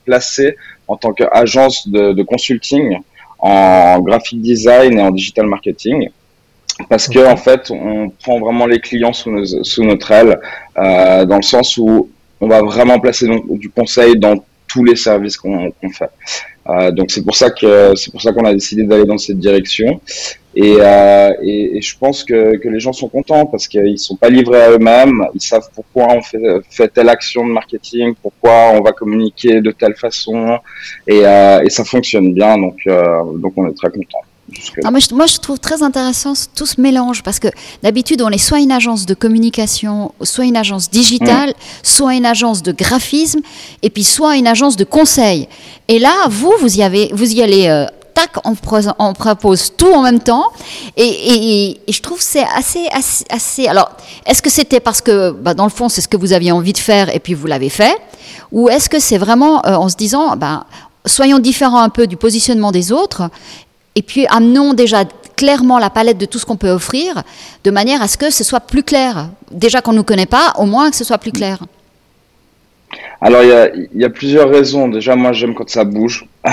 placé 0.04 0.56
en 0.88 0.96
tant 0.96 1.12
qu'agence 1.12 1.88
de, 1.88 2.12
de 2.12 2.22
consulting 2.22 2.98
en 3.38 4.00
graphic 4.00 4.40
design 4.40 4.98
et 4.98 5.02
en 5.02 5.12
digital 5.12 5.46
marketing 5.46 6.08
parce 6.88 7.08
que 7.08 7.26
en 7.26 7.36
fait, 7.36 7.70
on 7.70 8.10
prend 8.10 8.38
vraiment 8.38 8.66
les 8.66 8.80
clients 8.80 9.12
sous, 9.12 9.44
sous 9.64 9.84
notre 9.84 10.10
aile, 10.10 10.40
euh, 10.78 11.24
dans 11.24 11.36
le 11.36 11.42
sens 11.42 11.76
où 11.76 12.08
on 12.40 12.48
va 12.48 12.62
vraiment 12.62 12.98
placer 13.00 13.26
donc, 13.26 13.58
du 13.58 13.68
conseil 13.68 14.16
dans 14.18 14.36
tous 14.68 14.84
les 14.84 14.96
services 14.96 15.36
qu'on 15.36 15.72
fait. 15.92 16.10
Euh, 16.68 16.90
donc 16.90 17.10
c'est 17.10 17.24
pour 17.24 17.34
ça 17.34 17.50
que 17.50 17.94
c'est 17.96 18.10
pour 18.10 18.20
ça 18.20 18.32
qu'on 18.32 18.44
a 18.44 18.52
décidé 18.52 18.84
d'aller 18.84 19.06
dans 19.06 19.16
cette 19.16 19.38
direction. 19.38 20.00
Et, 20.54 20.76
euh, 20.80 21.32
et, 21.42 21.78
et, 21.78 21.82
je 21.82 21.96
pense 21.96 22.24
que, 22.24 22.56
que 22.56 22.68
les 22.68 22.80
gens 22.80 22.92
sont 22.92 23.08
contents 23.08 23.46
parce 23.46 23.68
qu'ils 23.68 23.98
sont 23.98 24.16
pas 24.16 24.28
livrés 24.28 24.62
à 24.62 24.70
eux-mêmes. 24.72 25.24
Ils 25.34 25.40
savent 25.40 25.68
pourquoi 25.74 26.08
on 26.12 26.20
fait, 26.20 26.38
fait 26.68 26.88
telle 26.88 27.08
action 27.08 27.46
de 27.46 27.52
marketing, 27.52 28.14
pourquoi 28.20 28.72
on 28.72 28.80
va 28.80 28.92
communiquer 28.92 29.60
de 29.60 29.70
telle 29.70 29.94
façon, 29.94 30.58
et, 31.06 31.24
euh, 31.24 31.62
et 31.62 31.70
ça 31.70 31.84
fonctionne 31.84 32.34
bien. 32.34 32.58
Donc 32.58 32.80
euh, 32.86 33.22
donc 33.38 33.52
on 33.56 33.68
est 33.68 33.74
très 33.74 33.90
contents. 33.90 34.24
Moi, 34.82 34.98
je, 34.98 35.14
moi, 35.14 35.26
je, 35.26 35.36
trouve 35.38 35.58
très 35.58 35.82
intéressant 35.82 36.32
tout 36.54 36.64
ce 36.64 36.80
mélange 36.80 37.22
parce 37.22 37.38
que 37.38 37.48
d'habitude, 37.82 38.22
on 38.22 38.30
est 38.30 38.38
soit 38.38 38.60
une 38.60 38.72
agence 38.72 39.04
de 39.04 39.14
communication, 39.14 40.12
soit 40.22 40.46
une 40.46 40.56
agence 40.56 40.90
digitale, 40.90 41.50
mmh. 41.50 41.54
soit 41.82 42.14
une 42.14 42.26
agence 42.26 42.62
de 42.62 42.72
graphisme, 42.72 43.40
et 43.82 43.90
puis 43.90 44.04
soit 44.04 44.36
une 44.36 44.46
agence 44.46 44.76
de 44.76 44.84
conseil. 44.84 45.48
Et 45.88 45.98
là, 45.98 46.14
vous, 46.28 46.52
vous 46.60 46.78
y, 46.78 46.82
avez, 46.82 47.10
vous 47.12 47.30
y 47.32 47.42
allez. 47.42 47.68
Euh, 47.68 47.86
tac, 48.14 48.30
on, 48.44 48.56
on, 48.98 49.12
propose 49.12 49.72
tout 49.76 49.92
en 49.92 50.02
même 50.02 50.20
temps. 50.20 50.46
Et, 50.96 51.04
et, 51.04 51.80
et 51.86 51.92
je 51.92 52.02
trouve 52.02 52.20
c'est 52.20 52.44
assez, 52.56 52.86
assez, 52.92 53.24
assez, 53.30 53.68
Alors, 53.68 53.90
est-ce 54.26 54.42
que 54.42 54.50
c'était 54.50 54.80
parce 54.80 55.00
que, 55.00 55.30
bah, 55.30 55.54
dans 55.54 55.64
le 55.64 55.70
fond, 55.70 55.88
c'est 55.88 56.00
ce 56.00 56.08
que 56.08 56.16
vous 56.16 56.32
aviez 56.32 56.52
envie 56.52 56.72
de 56.72 56.78
faire 56.78 57.14
et 57.14 57.20
puis 57.20 57.34
vous 57.34 57.46
l'avez 57.46 57.68
fait 57.68 57.96
Ou 58.50 58.68
est-ce 58.68 58.88
que 58.88 58.98
c'est 58.98 59.18
vraiment 59.18 59.64
euh, 59.66 59.74
en 59.74 59.88
se 59.88 59.96
disant, 59.96 60.36
bah, 60.36 60.66
soyons 61.06 61.38
différents 61.38 61.80
un 61.80 61.90
peu 61.90 62.06
du 62.06 62.16
positionnement 62.16 62.72
des 62.72 62.92
autres 62.92 63.30
et 63.98 64.02
puis 64.02 64.28
amenons 64.28 64.74
déjà 64.74 65.04
clairement 65.36 65.80
la 65.80 65.90
palette 65.90 66.18
de 66.18 66.24
tout 66.24 66.38
ce 66.38 66.46
qu'on 66.46 66.56
peut 66.56 66.70
offrir, 66.70 67.24
de 67.64 67.70
manière 67.72 68.00
à 68.00 68.06
ce 68.06 68.16
que 68.16 68.30
ce 68.30 68.44
soit 68.44 68.60
plus 68.60 68.84
clair. 68.84 69.30
Déjà 69.50 69.80
qu'on 69.80 69.90
ne 69.90 69.96
nous 69.96 70.04
connaît 70.04 70.24
pas, 70.24 70.52
au 70.56 70.66
moins 70.66 70.88
que 70.90 70.96
ce 70.96 71.02
soit 71.02 71.18
plus 71.18 71.32
clair. 71.32 71.58
Alors, 73.20 73.42
il 73.42 73.88
y 74.00 74.04
a, 74.04 74.10
plusieurs 74.10 74.48
raisons. 74.48 74.86
Déjà, 74.86 75.16
moi, 75.16 75.32
j'aime 75.32 75.52
quand 75.52 75.68
ça 75.68 75.82
bouge. 75.82 76.26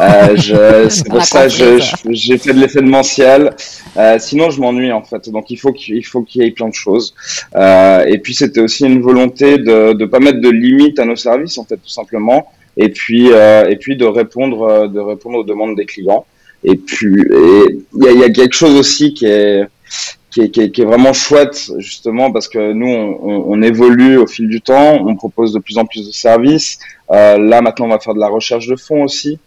euh, 0.00 0.36
c'est 0.90 1.08
pour 1.08 1.22
ça 1.22 1.46
que 1.46 1.78
j'ai 2.10 2.38
fait 2.38 2.52
de 2.52 2.58
l'événementiel. 2.58 3.54
Euh, 3.96 4.16
sinon, 4.18 4.50
je 4.50 4.60
m'ennuie, 4.60 4.90
en 4.90 5.04
fait. 5.04 5.30
Donc, 5.30 5.48
il 5.50 5.56
faut 5.56 5.72
qu'il 5.72 6.04
faut 6.04 6.22
qu'il 6.22 6.42
y 6.42 6.46
ait 6.46 6.50
plein 6.50 6.68
de 6.68 6.74
choses. 6.74 7.14
Euh, 7.54 8.04
et 8.04 8.18
puis, 8.18 8.34
c'était 8.34 8.60
aussi 8.60 8.84
une 8.84 9.00
volonté 9.00 9.58
de 9.58 9.92
ne 9.92 10.06
pas 10.06 10.18
mettre 10.18 10.40
de 10.40 10.50
limites 10.50 10.98
à 10.98 11.04
nos 11.04 11.16
services, 11.16 11.56
en 11.56 11.64
fait, 11.64 11.76
tout 11.76 11.88
simplement. 11.88 12.50
Et 12.76 12.88
puis, 12.88 13.28
euh, 13.30 13.68
et 13.68 13.76
puis 13.76 13.96
de 13.96 14.04
répondre, 14.04 14.88
de 14.88 15.00
répondre 15.00 15.38
aux 15.38 15.44
demandes 15.44 15.76
des 15.76 15.86
clients. 15.86 16.26
Et 16.64 16.76
puis, 16.76 17.24
il 17.30 18.04
y 18.04 18.08
a, 18.08 18.12
y 18.12 18.24
a, 18.24 18.30
quelque 18.30 18.54
chose 18.54 18.74
aussi 18.74 19.14
qui 19.14 19.26
est, 19.26 19.64
qui 20.30 20.42
est, 20.42 20.50
qui, 20.50 20.60
est, 20.60 20.70
qui 20.70 20.82
est, 20.82 20.84
vraiment 20.84 21.12
chouette, 21.12 21.70
justement, 21.78 22.30
parce 22.30 22.48
que 22.48 22.72
nous, 22.72 22.86
on, 22.86 23.44
on, 23.46 23.62
évolue 23.62 24.18
au 24.18 24.26
fil 24.26 24.48
du 24.48 24.60
temps, 24.60 24.98
on 25.06 25.16
propose 25.16 25.52
de 25.52 25.58
plus 25.58 25.78
en 25.78 25.86
plus 25.86 26.06
de 26.06 26.12
services. 26.12 26.78
Euh, 27.10 27.38
là, 27.38 27.62
maintenant, 27.62 27.86
on 27.86 27.90
va 27.90 27.98
faire 27.98 28.14
de 28.14 28.20
la 28.20 28.28
recherche 28.28 28.66
de 28.66 28.76
fonds 28.76 29.04
aussi. 29.04 29.38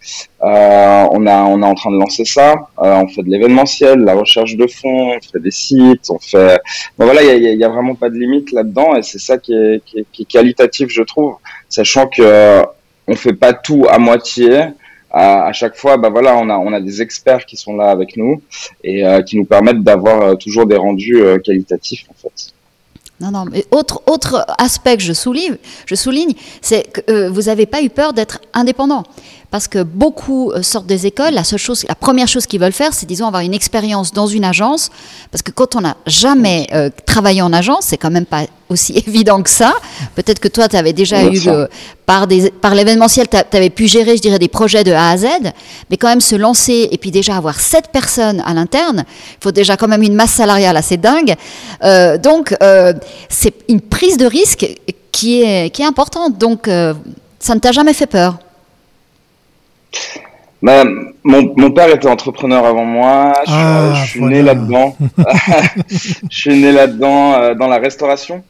Euh, 0.44 1.06
on, 1.12 1.28
a, 1.28 1.44
on 1.44 1.62
est 1.62 1.66
en 1.66 1.76
train 1.76 1.92
de 1.92 1.98
lancer 1.98 2.26
ça. 2.26 2.54
Euh, 2.80 3.04
on 3.04 3.08
fait 3.08 3.22
de 3.22 3.30
l'événementiel, 3.30 4.00
la 4.00 4.16
recherche 4.16 4.56
de 4.56 4.68
fonds, 4.68 5.16
on 5.16 5.22
fait 5.22 5.40
des 5.40 5.52
sites, 5.52 6.10
on 6.10 6.20
fait. 6.20 6.60
Bon, 6.98 7.06
voilà, 7.06 7.22
il 7.22 7.44
y 7.44 7.48
a, 7.48 7.54
y 7.54 7.64
a, 7.64 7.70
vraiment 7.70 7.96
pas 7.96 8.10
de 8.10 8.16
limite 8.16 8.52
là-dedans, 8.52 8.96
et 8.96 9.04
c'est 9.04 9.20
ça 9.20 9.38
qui 9.38 9.54
est, 9.54 9.84
qui 9.86 10.00
est, 10.00 10.06
qui 10.12 10.24
est 10.24 10.26
qualitatif, 10.26 10.90
je 10.90 11.04
trouve, 11.04 11.36
sachant 11.70 12.08
que 12.08 12.64
on 13.08 13.16
fait 13.16 13.34
pas 13.34 13.54
tout 13.54 13.86
à 13.90 14.00
moitié 14.00 14.68
à, 15.14 15.52
chaque 15.54 15.76
fois, 15.76 15.98
bah 15.98 16.10
voilà, 16.10 16.38
on 16.38 16.50
a, 16.50 16.58
on 16.58 16.72
a 16.74 16.80
des 16.80 17.02
experts 17.02 17.46
qui 17.46 17.58
sont 17.58 17.76
là 17.76 17.90
avec 17.90 18.16
nous 18.18 18.42
et 18.84 19.06
euh, 19.06 19.22
qui 19.22 19.38
nous 19.38 19.46
permettent 19.46 19.84
d'avoir 19.84 20.22
euh, 20.22 20.36
toujours 20.36 20.66
des 20.66 20.78
rendus 20.78 21.22
euh, 21.22 21.38
qualitatifs 21.38 22.06
en 22.10 22.14
fait. 22.14 22.54
Non, 23.20 23.30
non, 23.30 23.46
autre, 23.70 24.02
autre 24.08 24.46
aspect 24.58 24.98
que 24.98 25.04
je 25.04 25.14
souligne, 25.14 25.58
je 25.86 25.94
souligne 25.94 26.34
c'est 26.62 26.84
que 26.92 27.28
vous 27.28 27.44
n'avez 27.44 27.68
pas 27.68 27.84
eu 27.84 27.90
peur 27.90 28.14
d'être 28.14 28.42
indépendant. 28.54 29.04
Parce 29.52 29.68
que 29.68 29.84
beaucoup 29.84 30.54
sortent 30.62 30.88
des 30.88 31.06
écoles, 31.06 31.34
la, 31.34 31.44
seule 31.44 31.60
chose, 31.60 31.86
la 31.88 31.96
première 31.96 32.28
chose 32.28 32.46
qu'ils 32.46 32.60
veulent 32.60 32.72
faire, 32.72 32.94
c'est 32.94 33.06
disons 33.06 33.28
avoir 33.28 33.44
une 33.44 33.54
expérience 33.54 34.14
dans 34.14 34.28
une 34.28 34.46
agence. 34.46 34.90
Parce 35.30 35.42
que 35.42 35.52
quand 35.52 35.76
on 35.76 35.82
n'a 35.82 35.98
jamais 36.08 36.68
euh, 36.74 36.90
travaillé 37.06 37.42
en 37.42 37.52
agence, 37.52 37.86
c'est 37.88 37.98
quand 37.98 38.12
même 38.12 38.26
pas 38.26 38.44
aussi 38.70 38.94
évident 39.08 39.42
que 39.44 39.50
ça. 39.50 39.74
Peut-être 40.16 40.40
que 40.40 40.48
toi, 40.48 40.68
tu 40.68 40.78
avais 40.78 40.94
déjà 40.94 41.24
eu, 41.24 41.40
euh, 41.48 41.68
par, 42.06 42.28
des, 42.28 42.50
par 42.50 42.74
l'événementiel, 42.74 43.28
tu 43.28 43.58
avais 43.58 43.70
pu 43.70 43.88
gérer, 43.88 44.18
je 44.18 44.22
dirais, 44.22 44.40
des 44.40 44.48
projets 44.48 44.84
de 44.84 44.92
A 44.92 45.12
à 45.12 45.18
Z. 45.18 45.26
Mais 45.90 45.98
quand 45.98 46.08
même 46.08 46.22
se 46.22 46.36
lancer 46.36 46.88
et 46.92 46.98
puis 46.98 47.12
déjà 47.12 47.36
avoir 47.36 47.60
sept 47.60 47.90
personnes 47.92 48.42
à 48.46 48.54
l'interne, 48.54 49.04
il 49.08 49.44
faut 49.44 49.52
déjà 49.52 49.78
quand 49.78 49.88
même 49.88 50.04
une 50.04 50.16
masse 50.16 50.32
salariale 50.32 50.78
assez 50.78 50.98
dingue. 50.98 51.36
Euh, 51.84 52.18
donc, 52.18 52.56
euh, 52.64 52.94
c'est 53.30 53.54
une 53.68 53.82
prise 53.82 54.18
de 54.18 54.26
risque 54.26 54.66
qui 55.12 55.44
est, 55.44 55.70
qui 55.70 55.82
est 55.82 55.86
importante. 55.86 56.38
Donc, 56.38 56.68
euh, 56.68 56.94
ça 57.40 57.56
ne 57.56 57.60
t'a 57.60 57.72
jamais 57.72 57.94
fait 57.94 58.08
peur 58.08 58.38
bah, 60.62 60.84
mon, 61.24 61.54
mon, 61.58 61.72
père 61.72 61.90
était 61.94 62.08
entrepreneur 62.08 62.66
avant 62.66 62.86
moi. 62.86 63.34
Je, 63.48 63.52
ah, 63.52 63.94
je 63.96 64.10
suis 64.12 64.20
voilà. 64.20 64.36
né 64.36 64.42
là-dedans. 64.44 64.96
je 66.30 66.38
suis 66.38 66.62
né 66.62 66.72
là-dedans 66.72 67.34
euh, 67.34 67.56
dans 67.56 67.68
la 67.68 67.80
restauration. 67.80 68.44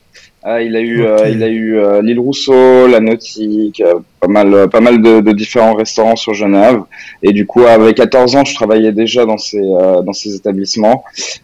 Euh, 0.43 0.61
il 0.63 0.75
a 0.75 0.81
eu, 0.81 1.05
euh, 1.05 1.29
il 1.29 1.43
a 1.43 1.47
eu 1.47 1.79
l'île 2.01 2.19
Rousseau, 2.19 2.87
la 2.87 2.99
Nautique, 2.99 3.83
pas 4.19 4.27
mal, 4.27 4.67
pas 4.69 4.81
mal 4.81 4.99
de, 4.99 5.21
de, 5.21 5.31
différents 5.33 5.75
restaurants 5.75 6.15
sur 6.15 6.33
Genève. 6.33 6.81
Et 7.21 7.31
du 7.31 7.45
coup, 7.45 7.61
avec 7.61 7.97
14 7.97 8.35
ans, 8.35 8.43
je 8.43 8.55
travaillais 8.55 8.91
déjà 8.91 9.25
dans 9.25 9.37
ces, 9.37 9.61
dans 9.61 10.13
ces 10.13 10.35
établissements. 10.35 11.03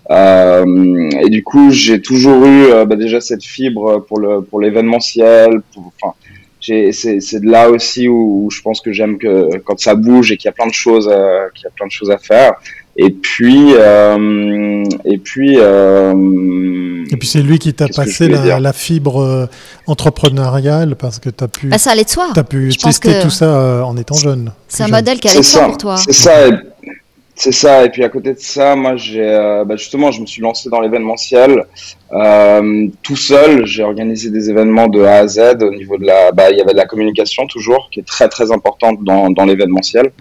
et 0.10 1.30
du 1.30 1.44
coup, 1.44 1.70
j'ai 1.70 2.02
toujours 2.02 2.44
eu 2.44 2.86
bah, 2.88 2.96
déjà 2.96 3.22
cette 3.22 3.44
fibre 3.44 4.00
pour 4.00 4.20
le, 4.20 4.42
pour 4.42 4.60
l'événementiel, 4.60 5.62
enfin 5.76 6.16
c'est 6.92 7.40
de 7.40 7.50
là 7.50 7.70
aussi 7.70 8.08
où, 8.08 8.46
où 8.46 8.52
je 8.52 8.62
pense 8.62 8.82
que 8.82 8.92
j'aime 8.92 9.18
que 9.18 9.58
quand 9.60 9.80
ça 9.80 9.96
bouge 9.96 10.32
et 10.32 10.38
qu'il 10.38 10.48
y 10.48 10.50
a 10.50 10.54
plein 10.54 10.68
de 10.68 10.74
choses 10.74 11.10
euh, 11.12 11.48
qu'il 11.56 11.64
y 11.64 11.68
a 11.68 11.72
plein 11.72 11.88
de 11.88 11.92
choses 11.92 12.12
à 12.12 12.18
faire. 12.18 12.54
Et 13.00 13.12
puis 13.12 13.74
euh, 13.76 14.84
et 15.06 15.20
puis 15.20 15.58
euh, 15.60 17.06
et 17.12 17.18
puis 17.18 17.28
c'est 17.28 17.42
lui 17.42 17.60
qui 17.60 17.74
t'a 17.74 17.88
passé 17.88 18.28
la, 18.28 18.60
la, 18.60 18.74
fibre 18.74 19.22
euh, 19.22 19.46
entrepreneuriale 19.86 20.96
parce 20.96 21.20
que 21.20 21.30
tu 21.30 21.44
as 21.44 21.48
pu 21.48 21.68
bah, 21.68 21.78
ça 21.78 21.92
allait 21.92 22.06
de 22.06 22.10
soi. 22.10 22.30
as 22.36 22.44
pu 22.44 22.72
je 22.72 22.78
tester 22.80 23.20
tout 23.22 23.30
ça 23.30 23.46
euh, 23.46 23.82
en 23.82 23.96
étant 23.98 24.16
jeune. 24.16 24.52
C'est 24.68 24.84
un 24.84 24.88
modèle 24.88 25.20
qui 25.20 25.28
allait 25.28 25.40
de 25.40 25.46
soi 25.46 25.68
pour 25.68 25.78
toi. 25.78 25.98
C'est 25.98 26.14
ça 26.14 26.32
c'est 27.38 27.52
ça. 27.52 27.86
Et 27.86 27.90
puis 27.90 28.04
à 28.04 28.10
côté 28.10 28.34
de 28.34 28.40
ça, 28.40 28.76
moi, 28.76 28.96
j'ai 28.96 29.24
euh, 29.24 29.64
bah 29.64 29.76
justement, 29.76 30.12
je 30.12 30.22
me 30.22 30.26
suis 30.26 30.42
lancé 30.42 30.70
dans 30.70 30.82
l'événementiel 30.82 31.66
euh, 32.12 32.88
tout 33.04 33.16
seul. 33.16 33.66
J'ai 33.66 33.84
organisé 33.84 34.32
des 34.32 34.50
événements 34.50 34.88
de 34.88 35.04
A 35.04 35.20
à 35.20 35.28
Z 35.28 35.62
au 35.62 35.72
niveau 35.72 35.98
de 35.98 36.06
la. 36.06 36.32
Bah, 36.32 36.50
il 36.50 36.58
y 36.58 36.62
avait 36.62 36.74
de 36.74 36.78
la 36.78 36.88
communication 36.88 37.46
toujours, 37.46 37.90
qui 37.92 38.00
est 38.00 38.08
très 38.08 38.28
très 38.28 38.52
importante 38.52 39.04
dans, 39.04 39.30
dans 39.30 39.46
l'événementiel. 39.46 40.12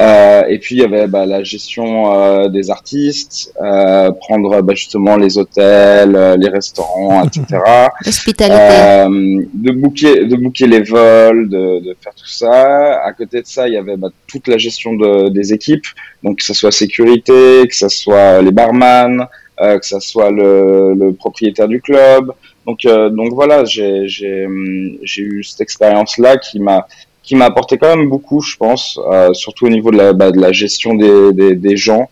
Euh, 0.00 0.44
et 0.48 0.58
puis 0.58 0.76
il 0.76 0.80
y 0.80 0.84
avait 0.84 1.06
bah, 1.06 1.26
la 1.26 1.42
gestion 1.42 2.14
euh, 2.14 2.48
des 2.48 2.70
artistes, 2.70 3.52
euh, 3.60 4.10
prendre 4.12 4.62
bah, 4.62 4.74
justement 4.74 5.16
les 5.16 5.36
hôtels, 5.36 6.16
euh, 6.16 6.36
les 6.38 6.48
restaurants, 6.48 7.24
etc. 7.24 7.58
Hospitalité. 8.06 9.06
de 9.52 9.72
booker, 9.72 10.24
de 10.24 10.36
booker 10.36 10.66
les 10.68 10.80
vols, 10.80 11.50
de, 11.50 11.80
de, 11.80 11.96
faire 12.00 12.14
tout 12.14 12.26
ça. 12.26 13.02
À 13.02 13.12
côté 13.12 13.42
de 13.42 13.46
ça, 13.46 13.68
il 13.68 13.74
y 13.74 13.76
avait 13.76 13.98
bah, 13.98 14.08
toute 14.26 14.48
la 14.48 14.56
gestion 14.56 14.94
de, 14.94 15.28
des 15.28 15.52
équipes, 15.52 15.86
donc 16.22 16.38
que 16.38 16.44
ce 16.44 16.54
soit 16.54 16.72
sécurité, 16.72 17.66
que 17.68 17.76
ce 17.76 17.88
soit 17.88 18.40
les 18.40 18.52
barman, 18.52 19.26
que 19.58 19.86
ce 19.86 20.00
soit 20.00 20.30
le, 20.30 20.94
le, 20.94 21.12
propriétaire 21.12 21.68
du 21.68 21.82
club. 21.82 22.32
Donc, 22.66 22.86
donc 22.86 23.34
voilà, 23.34 23.64
j'ai 23.66 24.06
eu 24.06 25.44
cette 25.44 25.60
expérience-là 25.60 26.38
qui 26.38 26.60
m'a 26.60 26.86
qui 27.22 27.36
m'a 27.36 27.44
apporté 27.46 27.76
quand 27.78 27.94
même 27.94 28.08
beaucoup, 28.08 28.40
je 28.40 28.56
pense, 28.56 28.98
euh, 29.12 29.32
surtout 29.34 29.66
au 29.66 29.68
niveau 29.68 29.90
de 29.90 29.96
la, 29.98 30.12
bah, 30.12 30.30
de 30.30 30.40
la 30.40 30.52
gestion 30.52 30.94
des, 30.94 31.32
des, 31.32 31.54
des, 31.54 31.76
gens, 31.76 32.08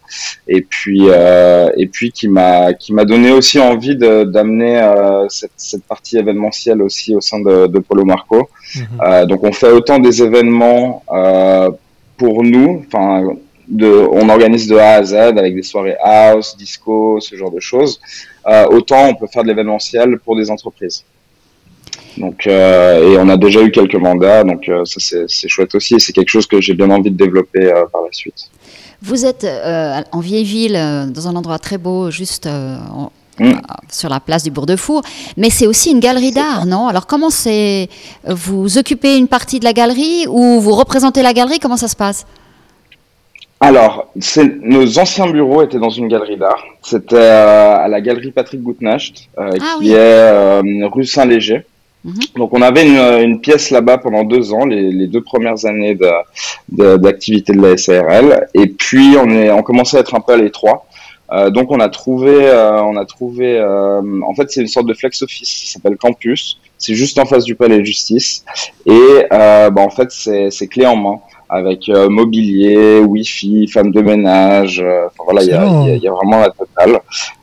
et 0.46 0.60
puis 0.60 1.02
euh, 1.08 1.70
et 1.76 1.86
puis 1.86 2.12
qui 2.12 2.28
m'a 2.28 2.74
qui 2.74 2.92
m'a 2.92 3.04
donné 3.04 3.30
aussi 3.32 3.58
envie 3.58 3.96
d'amener 3.96 4.78
euh, 4.78 5.26
cette, 5.28 5.52
cette, 5.56 5.84
partie 5.84 6.18
événementielle 6.18 6.82
aussi 6.82 7.14
au 7.14 7.20
sein 7.20 7.40
de, 7.40 7.66
de 7.66 7.78
Polo 7.78 8.04
Marco. 8.04 8.48
Mm 8.74 8.80
-hmm. 8.80 9.26
donc 9.30 9.40
on 9.44 9.52
fait 9.52 9.72
autant 9.78 9.98
des 9.98 10.16
événements 10.28 11.02
euh, 11.12 11.70
pour 12.20 12.36
nous, 12.44 12.70
enfin 12.86 13.08
de, 13.82 13.90
on 14.20 14.28
organise 14.36 14.66
de 14.72 14.76
A 14.76 14.92
à 15.00 15.02
Z 15.10 15.14
avec 15.42 15.52
des 15.58 15.66
soirées 15.72 15.98
house, 16.22 16.48
disco, 16.64 16.96
ce 17.28 17.32
genre 17.40 17.52
de 17.58 17.62
choses. 17.70 17.92
autant 18.76 19.02
on 19.12 19.14
peut 19.20 19.30
faire 19.34 19.44
de 19.46 19.48
l'événementiel 19.52 20.08
pour 20.24 20.34
des 20.40 20.48
entreprises. 20.56 20.98
Donc, 22.18 22.46
euh, 22.46 23.12
et 23.12 23.18
on 23.18 23.28
a 23.28 23.36
déjà 23.36 23.62
eu 23.62 23.70
quelques 23.70 23.94
mandats, 23.94 24.42
donc 24.44 24.68
euh, 24.68 24.84
ça 24.84 24.98
c'est 25.28 25.48
chouette 25.48 25.74
aussi, 25.74 25.94
et 25.94 25.98
c'est 25.98 26.12
quelque 26.12 26.28
chose 26.28 26.46
que 26.46 26.60
j'ai 26.60 26.74
bien 26.74 26.90
envie 26.90 27.10
de 27.10 27.16
développer 27.16 27.64
euh, 27.72 27.84
par 27.92 28.02
la 28.02 28.12
suite. 28.12 28.50
Vous 29.00 29.24
êtes 29.24 29.46
en 30.10 30.20
vieille 30.20 30.44
ville, 30.44 30.72
dans 31.14 31.28
un 31.28 31.36
endroit 31.36 31.60
très 31.60 31.78
beau, 31.78 32.10
juste 32.10 32.48
en, 32.48 33.12
mmh. 33.38 33.52
sur 33.92 34.08
la 34.08 34.18
place 34.18 34.42
du 34.42 34.50
Bourg-de-Four, 34.50 35.02
mais 35.36 35.50
c'est 35.50 35.68
aussi 35.68 35.92
une 35.92 36.00
galerie 36.00 36.32
d'art, 36.32 36.66
non? 36.66 36.88
Alors 36.88 37.06
comment 37.06 37.30
c'est 37.30 37.88
Vous 38.26 38.76
occupez 38.76 39.16
une 39.16 39.28
partie 39.28 39.60
de 39.60 39.64
la 39.64 39.72
galerie 39.72 40.26
ou 40.28 40.60
vous 40.60 40.74
représentez 40.74 41.22
la 41.22 41.32
galerie? 41.32 41.60
Comment 41.60 41.76
ça 41.76 41.86
se 41.86 41.94
passe? 41.94 42.26
Alors, 43.60 44.12
nos 44.62 44.98
anciens 44.98 45.30
bureaux 45.30 45.62
étaient 45.62 45.78
dans 45.78 45.90
une 45.90 46.08
galerie 46.08 46.36
d'art. 46.36 46.64
C'était 46.82 47.16
à 47.16 47.86
la 47.86 48.00
galerie 48.00 48.32
Patrick 48.32 48.62
Goutnacht, 48.62 49.28
ah, 49.36 49.50
qui 49.50 49.60
oui. 49.78 49.92
est 49.92 50.84
rue 50.86 51.04
Saint-Léger. 51.04 51.64
Mhm. 52.04 52.14
Donc 52.36 52.54
on 52.54 52.62
avait 52.62 52.86
une, 53.24 53.40
pièce 53.40 53.70
là-bas 53.70 53.98
pendant 53.98 54.24
deux 54.24 54.52
ans, 54.52 54.64
les, 54.64 55.06
deux 55.06 55.22
premières 55.22 55.64
années 55.66 55.98
d'activité 56.68 57.52
de, 57.52 57.60
la 57.60 57.76
SARL, 57.76 58.48
et 58.54 58.68
puis 58.68 59.16
on 59.20 59.28
est, 59.30 59.50
on 59.50 59.62
commençait 59.62 59.96
à 59.96 60.00
être 60.00 60.14
un 60.14 60.20
peu 60.20 60.32
à 60.32 60.36
l'étroit. 60.36 60.86
Euh, 61.30 61.50
donc 61.50 61.70
on 61.70 61.80
a 61.80 61.88
trouvé, 61.88 62.46
euh, 62.46 62.82
on 62.82 62.96
a 62.96 63.04
trouvé, 63.04 63.58
euh, 63.58 64.00
en 64.22 64.34
fait 64.34 64.50
c'est 64.50 64.62
une 64.62 64.68
sorte 64.68 64.86
de 64.86 64.94
flex 64.94 65.20
office, 65.22 65.66
ça 65.66 65.74
s'appelle 65.74 65.96
Campus. 65.98 66.58
C'est 66.78 66.94
juste 66.94 67.18
en 67.18 67.26
face 67.26 67.44
du 67.44 67.54
palais 67.54 67.78
de 67.78 67.84
justice 67.84 68.44
et 68.86 69.26
bah, 69.30 69.72
en 69.76 69.90
fait 69.90 70.10
c'est 70.12 70.68
clé 70.68 70.86
en 70.86 70.96
main 70.96 71.20
avec 71.48 71.88
mobilier, 71.88 73.00
wifi, 73.00 73.66
femme 73.68 73.90
de 73.90 74.00
ménage. 74.00 74.80
Enfin, 74.80 75.24
voilà, 75.24 75.42
il 75.42 75.48
y 75.48 75.52
a, 75.52 75.96
y 75.96 76.08
a, 76.08 76.12
vraiment 76.12 76.38
la 76.38 76.50
totale. 76.50 77.00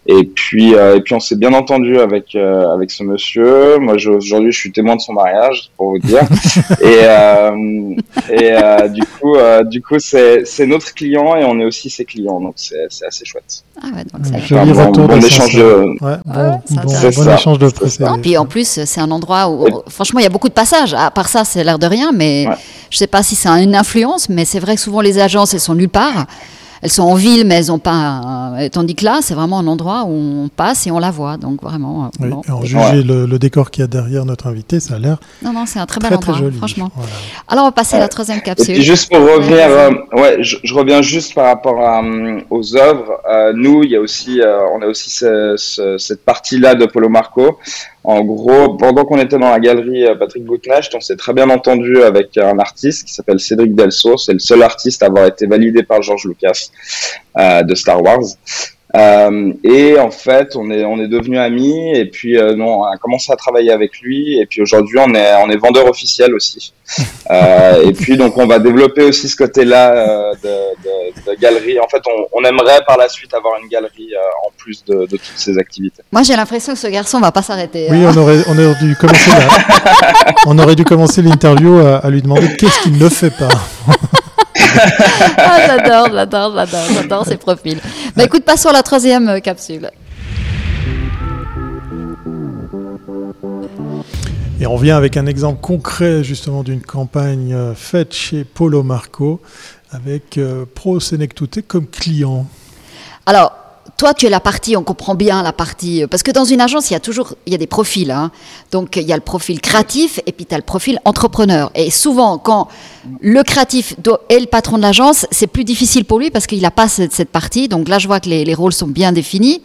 Et 0.08 0.24
puis, 0.24 0.76
euh, 0.76 0.98
et 0.98 1.02
puis 1.02 1.16
on 1.16 1.20
s'est 1.20 1.36
bien 1.36 1.54
entendu 1.54 1.98
avec 2.00 2.36
euh, 2.36 2.72
avec 2.72 2.92
ce 2.92 3.04
monsieur. 3.04 3.80
Moi, 3.80 3.96
aujourd'hui, 3.96 4.52
je 4.52 4.60
suis 4.60 4.72
témoin 4.72 4.96
de 4.96 5.02
son 5.02 5.14
mariage, 5.14 5.72
pour 5.78 5.90
vous 5.90 6.00
dire. 6.00 6.22
et 6.82 7.00
euh, 7.04 7.96
et 8.30 8.52
euh, 8.52 8.88
du 8.88 9.02
coup, 9.04 9.36
euh, 9.36 9.64
du 9.64 9.82
coup, 9.82 9.98
c'est 9.98 10.46
c'est 10.46 10.68
notre 10.68 10.94
client 10.94 11.36
et 11.36 11.44
on 11.44 11.60
est 11.60 11.66
aussi 11.66 11.90
ses 11.90 12.06
clients, 12.06 12.40
donc 12.40 12.54
c'est 12.58 12.86
c'est 12.90 13.08
assez 13.08 13.26
chouette. 13.26 13.65
Ah 13.82 13.88
ouais, 13.94 14.04
donc 14.06 14.42
joli 14.46 14.72
bon, 14.72 14.88
retour 14.88 15.08
bon, 15.08 15.18
échange 15.18 15.56
de 15.56 15.64
ouais, 16.02 16.18
bon, 16.26 16.62
bon, 16.70 16.82
bon 16.84 17.30
échange 17.30 17.60
de 17.60 17.70
précédents. 17.70 18.18
Puis 18.20 18.38
en 18.38 18.46
plus, 18.46 18.80
c'est 18.86 19.02
un 19.02 19.12
endroit 19.12 19.50
où, 19.50 19.68
franchement, 19.90 20.20
il 20.22 20.24
y 20.24 20.28
a 20.28 20.30
beaucoup 20.30 20.48
de 20.48 20.54
passages. 20.54 20.94
À 20.94 21.12
part 21.12 21.28
ça, 21.28 21.44
c'est 21.44 21.64
l'air 21.64 21.78
de 21.78 21.86
rien, 21.86 22.12
mais 22.14 22.48
ouais. 22.48 22.56
je 22.90 22.98
sais 22.98 23.08
pas 23.08 23.22
si 23.22 23.36
c'est 23.36 23.50
une 23.50 23.76
influence, 23.76 24.30
mais 24.30 24.46
c'est 24.46 24.60
vrai 24.60 24.76
que 24.76 24.82
souvent 24.82 25.02
les 25.02 25.20
agences, 25.20 25.54
elles 25.54 25.60
sont 25.60 25.76
nulle 25.76 25.90
part 25.90 26.26
elles 26.86 26.92
sont 26.92 27.02
en 27.02 27.16
ville, 27.16 27.48
mais 27.48 27.56
elles 27.56 27.68
n'ont 27.68 27.80
pas. 27.80 28.54
tandis 28.72 28.94
que 28.94 29.06
là, 29.06 29.18
c'est 29.24 29.34
vraiment 29.34 29.58
un 29.58 29.66
endroit 29.66 30.04
où 30.06 30.12
on 30.12 30.50
passe 30.50 30.86
et 30.86 30.92
on 30.92 31.00
la 31.00 31.10
voit. 31.10 31.38
Donc 31.38 31.64
vraiment. 31.64 32.12
Oui, 32.20 32.30
en 32.32 32.62
juger 32.64 33.02
le, 33.02 33.40
décor 33.40 33.72
qu'il 33.72 33.82
y 33.82 33.86
a 33.86 33.88
derrière 33.88 34.24
notre 34.24 34.46
invité, 34.46 34.80
ça 34.80 34.96
a 34.96 35.00
l'air. 35.00 35.18
Non, 35.42 35.52
non, 35.52 35.66
c'est 35.66 35.80
un 35.80 35.88
très, 35.88 36.00
bel 36.00 36.14
endroit, 36.14 36.38
franchement. 36.58 36.92
Alors, 37.48 37.64
on 37.64 37.68
va 37.70 37.72
passer 37.72 37.96
à 37.96 38.00
la 38.00 38.08
troisième 38.08 38.40
capsule. 38.42 38.80
juste 38.82 39.12
pour 39.12 39.20
revenir, 39.20 39.66
euh, 39.68 39.92
ouais, 40.14 40.38
je, 40.44 40.74
reviens 40.76 41.02
juste 41.02 41.34
par 41.34 41.46
rapport 41.46 41.82
euh, 41.82 42.40
aux 42.52 42.78
œuvres. 42.78 43.20
Euh, 43.28 43.52
nous, 43.56 43.84
il 43.84 43.90
y 43.90 43.96
a 43.96 44.00
aussi, 44.00 44.42
on 44.44 44.82
a 44.84 44.86
aussi 44.86 45.10
cette 45.10 46.24
partie-là 46.24 46.76
de 46.76 46.86
Polo 46.86 47.10
Marco. 47.10 47.58
En 48.08 48.24
gros, 48.24 48.76
pendant 48.76 49.04
qu'on 49.04 49.18
était 49.18 49.40
dans 49.40 49.50
la 49.50 49.60
galerie 49.60 50.06
euh, 50.06 50.14
Patrick 50.14 50.46
Boutnecht, 50.46 50.94
on 50.94 51.02
s'est 51.02 51.16
très 51.16 51.34
bien 51.34 51.50
entendu 51.50 52.04
avec 52.04 52.38
un 52.38 52.60
artiste 52.60 53.08
qui 53.08 53.14
s'appelle 53.14 53.40
Cédric 53.40 53.74
Delso. 53.74 54.16
C'est 54.18 54.34
le 54.34 54.40
seul 54.40 54.62
artiste 54.62 55.02
à 55.02 55.08
avoir 55.08 55.26
été 55.26 55.48
validé 55.48 55.82
par 55.82 56.04
George 56.04 56.26
Lucas 56.26 56.70
euh, 57.40 57.64
de 57.64 57.74
Star 57.74 58.04
Wars. 58.04 58.22
Euh, 58.96 59.54
et 59.64 60.00
en 60.00 60.12
fait, 60.12 60.56
on 60.56 60.72
est 60.72 60.86
on 60.86 61.00
est 61.00 61.08
devenus 61.08 61.40
amis 61.40 61.92
et 61.98 62.06
puis 62.06 62.38
euh, 62.38 62.56
non, 62.56 62.82
on 62.82 62.84
a 62.84 62.98
commencé 62.98 63.32
à 63.32 63.36
travailler 63.36 63.72
avec 63.72 64.00
lui 64.00 64.40
et 64.40 64.46
puis 64.46 64.62
aujourd'hui 64.62 65.00
on 65.00 65.14
est 65.14 65.36
on 65.44 65.50
est 65.50 65.58
vendeur 65.58 65.88
officiel 65.88 66.34
aussi. 66.34 66.74
Euh, 67.32 67.90
et 67.90 67.92
puis 67.92 68.18
donc 68.18 68.38
on 68.38 68.46
va 68.46 68.60
développer 68.60 69.02
aussi 69.02 69.28
ce 69.28 69.36
côté-là 69.36 69.96
euh, 69.96 70.34
de, 70.44 70.50
de, 70.84 71.32
de, 71.32 71.40
galerie. 71.40 71.80
En 71.80 71.88
fait, 71.88 72.04
on, 72.06 72.28
on, 72.40 72.44
aimerait 72.44 72.82
par 72.86 73.00
la 73.00 73.10
suite 73.10 73.34
avoir 73.34 73.60
une 73.60 73.68
galerie 73.68 74.14
euh, 74.14 74.48
en 74.48 74.52
plus 74.56 74.86
de, 74.86 75.08
de, 75.08 75.18
toutes 75.18 75.34
ces 75.36 75.58
activités. 75.58 76.04
Moi, 76.12 76.22
j'ai 76.22 76.36
l'impression 76.36 76.74
que 76.74 76.80
ce 76.80 76.86
garçon 76.86 77.20
va 77.20 77.32
pas 77.32 77.42
s'arrêter. 77.42 77.88
Oui, 77.90 78.06
hein. 78.06 78.12
on 78.14 78.18
aurait 78.20 78.44
on 78.48 78.60
aurait 78.60 78.78
dû 78.80 78.96
commencer 78.96 79.32
on 80.46 80.60
aurait 80.60 80.76
dû 80.76 80.84
commencer 80.84 81.24
l'interview 81.24 81.80
à, 81.80 81.98
à 81.98 82.10
lui 82.12 82.22
demander 82.22 82.56
qu'est-ce 82.58 82.84
qu'il 82.84 83.00
ne 83.00 83.10
fait 83.10 83.32
pas. 83.32 83.50
ah, 85.38 85.58
j'adore, 85.68 86.10
j'adore, 86.14 86.54
j'adore, 86.56 86.86
j'adore 86.94 87.26
ces 87.26 87.38
profils. 87.38 87.80
Mais 88.16 88.26
écoute, 88.26 88.44
passons 88.44 88.70
à 88.70 88.74
la 88.74 88.84
troisième 88.84 89.30
euh, 89.30 89.40
capsule. 89.40 89.90
Et 94.60 94.68
on 94.68 94.78
vient 94.78 94.96
avec 94.96 95.18
un 95.18 95.26
exemple 95.26 95.60
concret 95.60 96.24
justement 96.24 96.64
d'une 96.64 96.82
campagne 96.82 97.54
euh, 97.54 97.76
faite 97.76 98.14
chez 98.14 98.46
Polo 98.46 98.84
Marco 98.84 99.42
avec 99.92 100.38
euh, 100.38 100.66
Pro 100.74 101.00
Senectute 101.00 101.68
comme 101.68 101.88
client. 101.88 102.48
Alors, 103.26 103.65
toi, 103.98 104.14
tu 104.14 104.26
es 104.26 104.30
la 104.30 104.40
partie, 104.40 104.76
on 104.76 104.84
comprend 104.84 105.16
bien 105.16 105.44
la 105.44 105.54
partie, 105.54 106.04
euh, 106.04 106.08
parce 106.08 106.24
que 106.24 106.32
dans 106.32 106.46
une 106.46 106.62
agence, 106.62 106.90
il 106.90 106.94
y 106.94 106.96
a 106.96 107.00
toujours, 107.00 107.34
il 107.46 107.52
y 107.52 107.56
a 107.56 107.58
des 107.58 107.68
profils. 107.68 108.12
Hein. 108.12 108.32
Donc, 108.72 108.96
il 108.98 109.04
y 109.04 109.14
a 109.14 109.16
le 109.16 109.22
profil 109.22 109.62
créatif 109.62 110.20
et 110.26 110.32
puis 110.32 110.46
tu 110.46 110.54
as 110.54 110.58
le 110.58 110.64
profil 110.64 111.00
entrepreneur. 111.06 111.72
Et 111.76 111.92
souvent, 111.92 112.38
quand 112.38 112.68
le 113.22 113.44
créatif 113.44 113.96
est 114.30 114.40
le 114.40 114.48
patron 114.48 114.78
de 114.78 114.82
l'agence, 114.82 115.26
c'est 115.32 115.48
plus 115.48 115.64
difficile 115.64 116.06
pour 116.06 116.20
lui 116.20 116.32
parce 116.32 116.48
qu'il 116.48 116.62
n'a 116.62 116.72
pas 116.72 116.88
cette, 116.88 117.14
cette, 117.14 117.30
partie. 117.30 117.68
Donc 117.68 117.88
là, 117.88 118.00
je 118.00 118.08
vois 118.08 118.20
que 118.20 118.30
les, 118.30 118.44
les, 118.46 118.54
rôles 118.54 118.74
sont 118.74 118.88
bien 118.88 119.12
définis. 119.12 119.62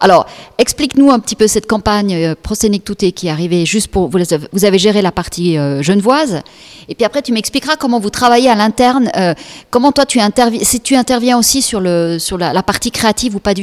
Alors, 0.00 0.26
explique-nous 0.58 1.10
un 1.10 1.18
petit 1.18 1.36
peu 1.36 1.46
cette 1.46 1.66
campagne 1.66 2.14
euh, 2.14 2.34
Touté 2.84 3.12
qui 3.12 3.26
est 3.26 3.30
arrivée 3.30 3.66
juste 3.66 3.88
pour, 3.88 4.08
vous, 4.08 4.18
vous 4.52 4.64
avez 4.64 4.78
géré 4.78 5.02
la 5.02 5.12
partie 5.12 5.58
euh, 5.58 5.82
genevoise. 5.82 6.42
Et 6.88 6.94
puis 6.94 7.04
après, 7.04 7.22
tu 7.22 7.32
m'expliqueras 7.32 7.76
comment 7.76 8.00
vous 8.00 8.10
travaillez 8.10 8.50
à 8.50 8.54
l'interne, 8.54 9.10
euh, 9.16 9.34
comment 9.70 9.92
toi 9.92 10.04
tu 10.04 10.20
interviens, 10.20 10.60
si 10.62 10.80
tu 10.80 10.96
interviens 10.96 11.38
aussi 11.38 11.62
sur, 11.62 11.80
le, 11.80 12.18
sur 12.18 12.38
la, 12.38 12.52
la 12.52 12.62
partie 12.62 12.90
créative 12.90 13.36
ou 13.36 13.38
pas 13.38 13.54
du 13.54 13.61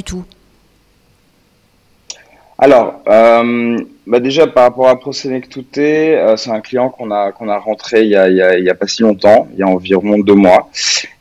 Alors, 2.57 3.01
euh, 3.07 3.77
bah 4.07 4.19
déjà 4.19 4.47
par 4.47 4.63
rapport 4.63 4.87
à 4.87 4.99
Prosenectute, 4.99 5.77
euh, 5.77 6.35
c'est 6.37 6.49
un 6.49 6.61
client 6.61 6.89
qu'on 6.89 7.11
a 7.11 7.31
qu'on 7.31 7.47
a 7.47 7.57
rentré 7.59 8.03
il 8.03 8.09
y 8.09 8.15
a, 8.15 8.27
il, 8.29 8.37
y 8.37 8.41
a, 8.41 8.57
il 8.57 8.65
y 8.65 8.69
a 8.69 8.73
pas 8.73 8.87
si 8.87 9.03
longtemps, 9.03 9.47
il 9.53 9.59
y 9.59 9.63
a 9.63 9.67
environ 9.67 10.17
deux 10.19 10.33
mois. 10.33 10.69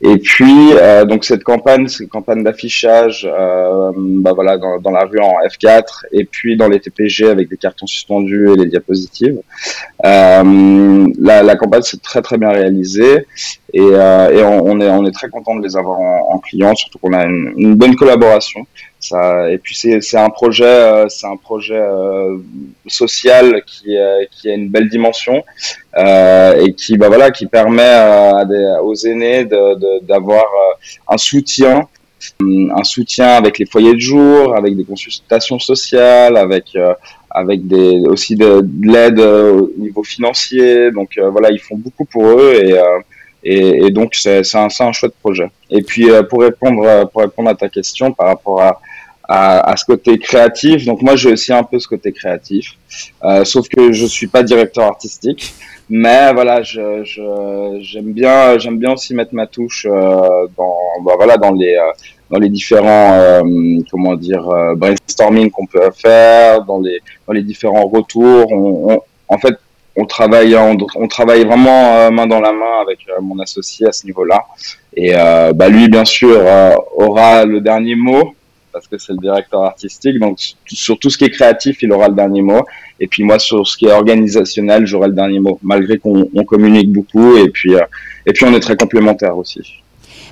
Et 0.01 0.17
puis 0.17 0.71
euh, 0.73 1.05
donc 1.05 1.23
cette 1.23 1.43
campagne, 1.43 1.87
c'est 1.87 2.07
campagne 2.07 2.43
d'affichage, 2.43 3.29
euh, 3.29 3.91
bah 3.95 4.33
voilà 4.33 4.57
dans, 4.57 4.79
dans, 4.79 4.91
la 4.91 5.05
rue 5.05 5.19
en 5.19 5.35
F4 5.47 6.05
et 6.11 6.25
puis 6.25 6.57
dans 6.57 6.67
les 6.67 6.79
TPG 6.79 7.29
avec 7.29 7.49
des 7.49 7.57
cartons 7.57 7.85
suspendus 7.85 8.49
et 8.51 8.55
les 8.55 8.65
diapositives. 8.65 9.41
Euh, 10.05 11.07
la, 11.19 11.43
la, 11.43 11.55
campagne 11.55 11.81
s'est 11.81 11.97
très 11.97 12.21
très 12.21 12.37
bien 12.37 12.49
réalisée 12.49 13.27
et, 13.73 13.81
euh, 13.81 14.31
et 14.31 14.43
on, 14.43 14.79
est 14.79 14.89
on 14.89 15.05
est 15.05 15.11
très 15.11 15.29
content 15.29 15.55
de 15.55 15.61
les 15.61 15.77
avoir 15.77 15.99
en, 15.99 16.33
en 16.33 16.39
client, 16.39 16.73
surtout 16.75 16.97
qu'on 16.99 17.13
a 17.13 17.25
une, 17.25 17.53
une 17.57 17.75
bonne 17.75 17.95
collaboration. 17.95 18.65
Ça, 18.99 19.49
et 19.49 19.57
puis 19.57 19.75
c'est 19.75 20.17
un 20.17 20.29
projet, 20.29 20.65
euh, 20.65 21.07
c'est 21.07 21.27
un 21.27 21.37
projet 21.37 21.79
euh, 22.69 22.89
social 22.89 23.63
qui, 23.65 23.97
a 23.97 24.53
une 24.53 24.69
belle 24.69 24.89
dimension 24.89 25.43
euh, 25.97 26.65
et 26.65 26.73
qui, 26.73 26.97
bah 26.97 27.07
voilà, 27.07 27.31
qui 27.31 27.45
permet 27.45 27.95
des, 28.47 28.75
aux 28.83 28.95
aînés 28.95 29.45
d'avoir 30.03 30.45
un 31.07 31.17
soutien, 31.17 31.87
un 32.41 32.83
soutien 32.83 33.29
avec 33.29 33.59
les 33.59 33.65
foyers 33.65 33.93
de 33.93 33.99
jour, 33.99 34.55
avec 34.55 34.75
des 34.75 34.83
consultations 34.83 35.59
sociales, 35.59 36.37
avec 36.37 36.77
avec 37.31 37.67
des 37.67 38.01
aussi 38.07 38.35
de, 38.35 38.61
de 38.63 38.91
l'aide 38.91 39.19
au 39.19 39.71
niveau 39.77 40.03
financier. 40.03 40.91
Donc 40.91 41.19
voilà, 41.31 41.51
ils 41.51 41.59
font 41.59 41.77
beaucoup 41.77 42.05
pour 42.05 42.25
eux 42.25 42.53
et, 43.43 43.89
donc 43.91 44.15
c'est 44.15 44.41
un, 44.55 44.67
un 44.79 44.91
chouette 44.91 45.15
projet. 45.21 45.49
Et 45.69 45.81
puis 45.81 46.07
pour 46.29 46.41
répondre 46.41 47.09
pour 47.11 47.21
répondre 47.21 47.49
à 47.49 47.55
ta 47.55 47.69
question 47.69 48.11
par 48.11 48.27
rapport 48.27 48.61
à 48.61 48.81
à, 49.29 49.71
à, 49.71 49.77
ce 49.77 49.85
côté 49.85 50.17
créatif. 50.17 50.85
Donc 50.85 51.01
moi, 51.03 51.15
j'ai 51.15 51.31
aussi 51.31 51.53
un 51.53 51.63
peu 51.63 51.77
ce 51.79 51.87
côté 51.87 52.11
créatif, 52.11 52.73
euh, 53.23 53.45
sauf 53.45 53.69
que 53.69 53.91
je 53.91 54.05
suis 54.07 54.27
pas 54.27 54.41
directeur 54.41 54.85
artistique. 54.85 55.53
Mais 55.89 56.33
voilà, 56.33 56.61
je, 56.61 57.03
j'aime 57.81 58.11
bien, 58.13 58.57
j'aime 58.59 58.77
bien 58.77 58.93
aussi 58.93 59.15
mettre 59.15 59.33
ma 59.33 59.47
touche 59.47 59.87
euh, 59.89 60.47
dans, 60.57 60.77
bah, 61.03 61.13
voilà, 61.15 61.37
dans 61.37 61.51
les 61.51 61.75
euh, 61.75 61.91
dans 62.29 62.37
les 62.37 62.49
différents 62.49 63.13
euh, 63.13 63.41
comment 63.89 64.15
dire 64.15 64.47
euh, 64.49 64.75
brainstorming 64.75 65.49
qu'on 65.49 65.65
peut 65.65 65.89
faire, 65.95 66.63
dans 66.63 66.79
les 66.79 66.99
dans 67.25 67.33
les 67.33 67.41
différents 67.41 67.87
retours. 67.87 68.51
On, 68.51 68.93
on, 68.93 69.01
en 69.29 69.37
fait, 69.39 69.55
on 69.95 70.05
travaille 70.05 70.55
on, 70.55 71.07
travaille 71.07 71.43
vraiment 71.43 72.11
main 72.11 72.27
dans 72.27 72.39
la 72.39 72.53
main 72.53 72.81
avec 72.81 72.99
mon 73.21 73.39
associé 73.39 73.87
à 73.87 73.91
ce 73.91 74.05
niveau-là. 74.05 74.45
Et 74.95 75.13
bah, 75.55 75.69
lui, 75.69 75.87
bien 75.87 76.05
sûr, 76.05 76.39
aura 76.95 77.45
le 77.45 77.59
dernier 77.61 77.95
mot 77.95 78.33
parce 78.71 78.87
que 78.87 78.97
c'est 78.97 79.13
le 79.13 79.19
directeur 79.19 79.63
artistique. 79.63 80.19
Donc 80.19 80.39
sur 80.67 80.97
tout 80.99 81.09
ce 81.09 81.17
qui 81.17 81.25
est 81.25 81.29
créatif, 81.29 81.81
il 81.81 81.91
aura 81.91 82.07
le 82.07 82.15
dernier 82.15 82.41
mot. 82.41 82.63
Et 82.99 83.07
puis 83.07 83.23
moi 83.23 83.39
sur 83.39 83.67
ce 83.67 83.77
qui 83.77 83.85
est 83.85 83.91
organisationnel, 83.91 84.85
j'aurai 84.85 85.07
le 85.07 85.13
dernier 85.13 85.39
mot, 85.39 85.59
malgré 85.63 85.97
qu'on 85.97 86.25
communique 86.45 86.91
beaucoup 86.91 87.37
et 87.37 87.49
puis 87.49 87.75
euh, 87.75 87.81
et 88.25 88.33
puis 88.33 88.45
on 88.45 88.53
est 88.53 88.59
très 88.59 88.75
complémentaires 88.75 89.37
aussi. 89.37 89.61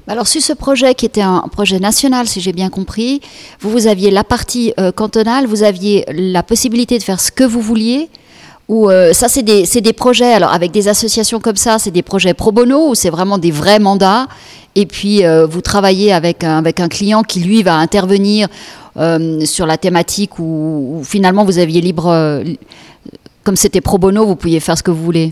Alors 0.09 0.27
sur 0.27 0.41
ce 0.41 0.53
projet 0.53 0.95
qui 0.95 1.05
était 1.05 1.21
un 1.21 1.41
projet 1.51 1.79
national, 1.79 2.27
si 2.27 2.39
j'ai 2.39 2.53
bien 2.53 2.69
compris, 2.69 3.19
vous 3.59 3.69
vous 3.69 3.87
aviez 3.87 4.09
la 4.09 4.23
partie 4.23 4.73
euh, 4.79 4.91
cantonale, 4.93 5.47
vous 5.47 5.63
aviez 5.63 6.05
la 6.07 6.43
possibilité 6.43 6.97
de 6.97 7.03
faire 7.03 7.19
ce 7.19 7.31
que 7.31 7.43
vous 7.43 7.61
vouliez. 7.61 8.09
Ou 8.67 8.89
euh, 8.89 9.13
ça, 9.13 9.29
c'est 9.29 9.43
des, 9.43 9.63
des, 9.63 9.93
projets, 9.93 10.33
alors 10.33 10.51
avec 10.51 10.71
des 10.71 10.89
associations 10.89 11.39
comme 11.39 11.55
ça, 11.55 11.79
c'est 11.79 11.91
des 11.91 12.01
projets 12.01 12.33
pro 12.33 12.51
bono 12.51 12.89
ou 12.89 12.95
c'est 12.95 13.09
vraiment 13.09 13.37
des 13.37 13.51
vrais 13.51 13.79
mandats? 13.79 14.27
Et 14.75 14.85
puis 14.85 15.25
euh, 15.25 15.47
vous 15.47 15.61
travaillez 15.61 16.11
avec 16.11 16.43
un, 16.43 16.57
avec 16.57 16.79
un 16.79 16.89
client 16.89 17.23
qui 17.23 17.39
lui 17.39 17.63
va 17.63 17.75
intervenir 17.75 18.47
euh, 18.97 19.45
sur 19.45 19.65
la 19.65 19.77
thématique 19.77 20.37
où, 20.37 21.01
finalement 21.03 21.45
vous 21.45 21.59
aviez 21.59 21.79
libre, 21.81 22.07
euh, 22.07 22.43
comme 23.43 23.55
c'était 23.55 23.81
pro 23.81 23.97
bono, 23.97 24.25
vous 24.25 24.35
pouviez 24.35 24.59
faire 24.59 24.77
ce 24.77 24.83
que 24.83 24.91
vous 24.91 25.03
voulez? 25.03 25.31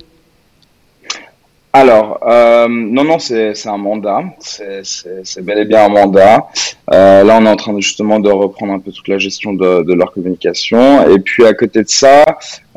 Alors, 1.76 2.20
euh, 2.26 2.70
non, 2.70 3.04
non, 3.04 3.20
c'est 3.20 3.68
un 3.68 3.78
mandat. 3.78 4.24
C'est 4.40 5.42
bel 5.44 5.60
et 5.60 5.66
bien 5.66 5.84
un 5.86 5.90
mandat. 5.90 6.48
Euh, 6.94 7.24
là, 7.26 7.38
on 7.38 7.46
est 7.46 7.50
en 7.50 7.58
train 7.58 7.74
de, 7.74 7.82
justement 7.82 8.22
de 8.22 8.30
reprendre 8.30 8.72
un 8.72 8.80
peu 8.80 8.94
toute 8.94 9.10
la 9.10 9.18
gestion 9.18 9.52
de, 9.52 9.84
de 9.84 9.94
leur 9.94 10.14
communication. 10.14 11.06
Et 11.14 11.20
puis, 11.20 11.46
à 11.46 11.54
côté 11.54 11.84
de 11.84 11.90
ça, 11.90 12.24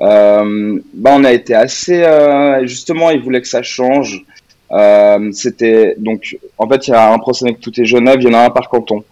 euh, 0.00 0.80
bah, 0.94 1.10
on 1.14 1.22
a 1.22 1.32
été 1.32 1.54
assez... 1.54 2.02
Euh, 2.02 2.66
justement, 2.66 3.10
ils 3.10 3.22
voulaient 3.22 3.40
que 3.40 3.46
ça 3.46 3.62
change. 3.62 4.24
Euh, 4.70 5.30
c'était 5.32 5.94
donc 5.96 6.36
en 6.58 6.68
fait 6.68 6.88
il 6.88 6.90
y 6.90 6.94
a 6.94 7.10
un 7.10 7.18
procès 7.18 7.46
avec 7.46 7.58
tout 7.58 7.72
est 7.80 7.86
Genève, 7.86 8.16
il 8.20 8.28
y 8.28 8.30
en 8.30 8.34
a 8.34 8.44
un 8.44 8.50
par 8.50 8.68
canton. 8.68 9.02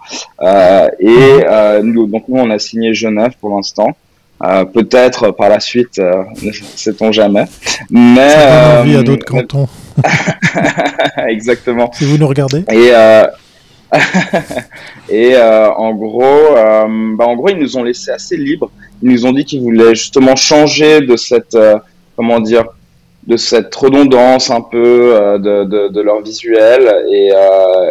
Euh, 0.42 0.90
et 1.00 1.82
nous 1.82 2.06
donc 2.06 2.28
nous 2.28 2.36
on 2.36 2.50
a 2.50 2.58
signé 2.58 2.92
Genève 2.92 3.32
pour 3.40 3.56
l'instant. 3.56 3.96
Euh, 4.44 4.64
peut-être 4.66 5.30
par 5.30 5.48
la 5.48 5.60
suite, 5.60 5.98
euh, 5.98 6.24
ne 6.42 6.52
sait-on 6.52 7.10
jamais. 7.10 7.44
Mais 7.90 8.34
euh, 8.36 8.80
envie 8.82 8.96
à 8.96 9.02
d'autres 9.02 9.24
cantons. 9.24 9.66
Exactement. 11.28 11.90
Si 11.94 12.04
vous 12.04 12.18
nous 12.18 12.28
regardez. 12.28 12.58
Et 12.70 12.90
euh, 12.92 13.26
et 15.08 15.36
en 15.38 15.94
gros, 15.94 16.54
bah, 16.54 17.24
en 17.24 17.36
gros, 17.36 17.48
ils 17.48 17.58
nous 17.58 17.78
ont 17.78 17.82
laissé 17.84 18.10
assez 18.10 18.36
libres. 18.36 18.70
Ils 19.02 19.10
nous 19.10 19.24
ont 19.24 19.32
dit 19.32 19.44
qu'ils 19.44 19.62
voulaient 19.62 19.94
justement 19.94 20.36
changer 20.36 21.00
de 21.00 21.16
cette, 21.16 21.56
comment 22.14 22.40
dire, 22.40 22.64
de 23.26 23.36
cette 23.36 23.74
redondance 23.74 24.50
un 24.50 24.60
peu 24.60 25.38
de, 25.38 25.64
de, 25.64 25.88
de, 25.88 26.00
leur 26.00 26.20
visuel 26.20 26.82
et, 27.10 27.30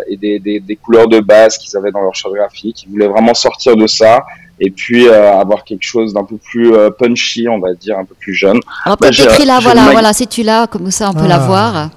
et 0.09 0.17
des, 0.17 0.39
des, 0.39 0.59
des, 0.59 0.75
couleurs 0.75 1.07
de 1.07 1.21
base 1.21 1.57
qu'ils 1.57 1.75
avaient 1.75 1.91
dans 1.91 2.01
leur 2.01 2.13
charte 2.13 2.35
graphique. 2.35 2.83
Ils 2.83 2.91
voulaient 2.91 3.07
vraiment 3.07 3.33
sortir 3.33 3.75
de 3.75 3.87
ça 3.87 4.25
et 4.59 4.71
puis 4.71 5.07
euh, 5.07 5.33
avoir 5.37 5.63
quelque 5.63 5.83
chose 5.83 6.13
d'un 6.13 6.23
peu 6.23 6.37
plus 6.37 6.73
euh, 6.73 6.89
punchy, 6.89 7.47
on 7.47 7.59
va 7.59 7.73
dire, 7.73 7.97
un 7.97 8.05
peu 8.05 8.15
plus 8.15 8.33
jeune. 8.33 8.59
Alors 8.85 8.97
peut-être 8.97 9.19
écrit 9.19 9.45
là, 9.45 9.59
voilà, 9.61 9.89
voilà, 9.91 10.13
si 10.13 10.27
tu 10.27 10.43
l'as, 10.43 10.67
comme 10.67 10.91
ça 10.91 11.11
on 11.11 11.13
peut 11.13 11.27
la 11.27 11.43
ah. 11.43 11.47
voir. 11.47 11.89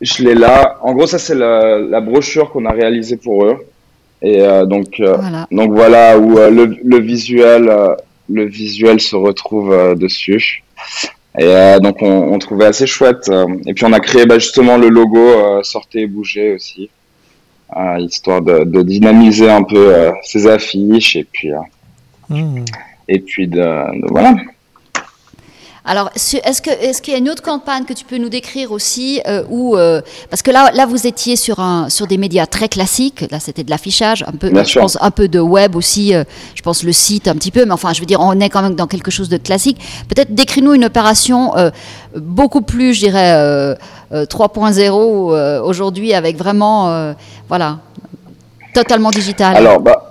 Je 0.00 0.22
l'ai 0.22 0.34
là. 0.34 0.78
En 0.82 0.92
gros, 0.92 1.06
ça 1.06 1.18
c'est 1.18 1.34
la, 1.34 1.78
la, 1.78 2.00
brochure 2.00 2.50
qu'on 2.50 2.64
a 2.66 2.72
réalisée 2.72 3.16
pour 3.16 3.44
eux. 3.44 3.56
Et 4.22 4.42
euh, 4.42 4.64
donc, 4.64 4.94
voilà. 4.98 5.46
donc 5.50 5.72
voilà 5.72 6.18
où 6.18 6.36
le, 6.36 6.76
le, 6.82 7.00
visuel, 7.00 7.70
le 8.28 8.44
visuel 8.44 9.00
se 9.00 9.16
retrouve 9.16 9.94
dessus. 9.96 10.64
Et 11.38 11.76
donc 11.80 12.02
on, 12.02 12.32
on, 12.32 12.38
trouvait 12.38 12.66
assez 12.66 12.86
chouette. 12.86 13.30
Et 13.66 13.74
puis 13.74 13.84
on 13.84 13.92
a 13.92 14.00
créé 14.00 14.26
bah, 14.26 14.38
justement 14.38 14.76
le 14.76 14.88
logo 14.88 15.62
Sortez 15.62 16.02
et 16.02 16.06
bougez 16.06 16.54
aussi. 16.54 16.90
Euh, 17.76 17.98
histoire 17.98 18.40
de, 18.40 18.64
de, 18.64 18.82
dynamiser 18.82 19.50
un 19.50 19.62
peu 19.62 19.94
euh, 19.94 20.10
ces 20.22 20.46
affiches 20.46 21.16
et 21.16 21.24
puis, 21.24 21.52
euh, 21.52 21.58
mmh. 22.30 22.64
et 23.08 23.18
puis 23.18 23.46
de, 23.46 23.56
de 23.58 24.06
voilà. 24.10 24.36
Alors, 25.88 26.10
est-ce 26.14 26.60
que 26.60 26.68
est-ce 26.68 27.00
qu'il 27.00 27.14
y 27.14 27.16
a 27.16 27.18
une 27.18 27.30
autre 27.30 27.42
campagne 27.42 27.84
que 27.84 27.94
tu 27.94 28.04
peux 28.04 28.18
nous 28.18 28.28
décrire 28.28 28.72
aussi 28.72 29.22
euh, 29.26 29.42
où 29.48 29.74
euh, 29.74 30.02
parce 30.28 30.42
que 30.42 30.50
là 30.50 30.70
là 30.74 30.84
vous 30.84 31.06
étiez 31.06 31.34
sur 31.34 31.60
un 31.60 31.88
sur 31.88 32.06
des 32.06 32.18
médias 32.18 32.44
très 32.44 32.68
classiques, 32.68 33.24
là 33.30 33.40
c'était 33.40 33.64
de 33.64 33.70
l'affichage, 33.70 34.22
un 34.28 34.32
peu 34.32 34.50
je 34.64 34.78
pense 34.78 34.98
un 35.00 35.10
peu 35.10 35.28
de 35.28 35.40
web 35.40 35.76
aussi, 35.76 36.14
euh, 36.14 36.24
je 36.54 36.60
pense 36.60 36.82
le 36.82 36.92
site 36.92 37.26
un 37.26 37.32
petit 37.32 37.50
peu, 37.50 37.64
mais 37.64 37.72
enfin 37.72 37.94
je 37.94 38.00
veux 38.00 38.06
dire 38.06 38.20
on 38.20 38.38
est 38.38 38.50
quand 38.50 38.60
même 38.60 38.74
dans 38.74 38.86
quelque 38.86 39.10
chose 39.10 39.30
de 39.30 39.38
classique. 39.38 39.78
Peut-être 40.08 40.34
décris-nous 40.34 40.74
une 40.74 40.84
opération 40.84 41.54
beaucoup 42.14 42.60
plus, 42.60 42.92
je 42.92 43.00
dirais 43.00 43.76
3.0 44.12 45.62
aujourd'hui 45.62 46.12
avec 46.12 46.36
vraiment 46.36 47.14
voilà 47.48 47.78
totalement 48.74 49.10
digital. 49.10 49.56
Alors 49.56 49.80
bah 49.80 50.07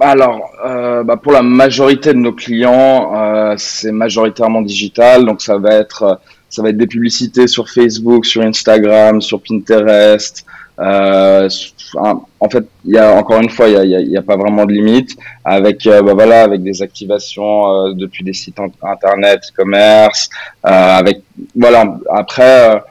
alors, 0.00 0.50
euh, 0.64 1.02
bah 1.02 1.16
pour 1.16 1.32
la 1.32 1.42
majorité 1.42 2.12
de 2.12 2.18
nos 2.18 2.32
clients, 2.32 3.14
euh, 3.14 3.54
c'est 3.56 3.92
majoritairement 3.92 4.62
digital, 4.62 5.24
donc 5.24 5.42
ça 5.42 5.58
va 5.58 5.74
être 5.74 6.20
ça 6.48 6.62
va 6.62 6.68
être 6.68 6.76
des 6.76 6.86
publicités 6.86 7.46
sur 7.46 7.68
Facebook, 7.70 8.26
sur 8.26 8.42
Instagram, 8.42 9.20
sur 9.20 9.40
Pinterest. 9.42 10.44
Euh, 10.78 11.48
en 11.94 12.48
fait, 12.50 12.64
il 12.84 12.94
y 12.94 12.98
a 12.98 13.14
encore 13.14 13.40
une 13.40 13.50
fois, 13.50 13.68
il 13.68 13.74
y 13.74 13.94
a, 13.96 14.00
y 14.00 14.16
a, 14.16 14.22
pas 14.22 14.36
vraiment 14.36 14.64
de 14.66 14.72
limite 14.72 15.16
avec 15.44 15.86
euh, 15.86 16.02
bah 16.02 16.14
voilà 16.14 16.42
avec 16.42 16.62
des 16.62 16.82
activations 16.82 17.70
euh, 17.70 17.92
depuis 17.94 18.24
des 18.24 18.32
sites 18.32 18.58
internet, 18.82 19.40
e-commerce, 19.50 20.28
euh, 20.66 20.70
avec 20.70 21.22
voilà 21.54 21.98
après. 22.10 22.82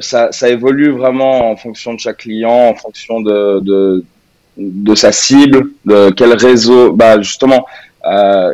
ça, 0.00 0.30
ça 0.30 0.48
évolue 0.48 0.90
vraiment 0.90 1.50
en 1.50 1.56
fonction 1.56 1.94
de 1.94 1.98
chaque 1.98 2.18
client, 2.18 2.68
en 2.68 2.74
fonction 2.74 3.20
de, 3.20 3.60
de, 3.60 4.04
de 4.56 4.94
sa 4.94 5.12
cible, 5.12 5.70
de 5.84 6.10
quel 6.10 6.32
réseau, 6.34 6.92
bah 6.92 7.20
justement, 7.20 7.66
euh, 8.06 8.52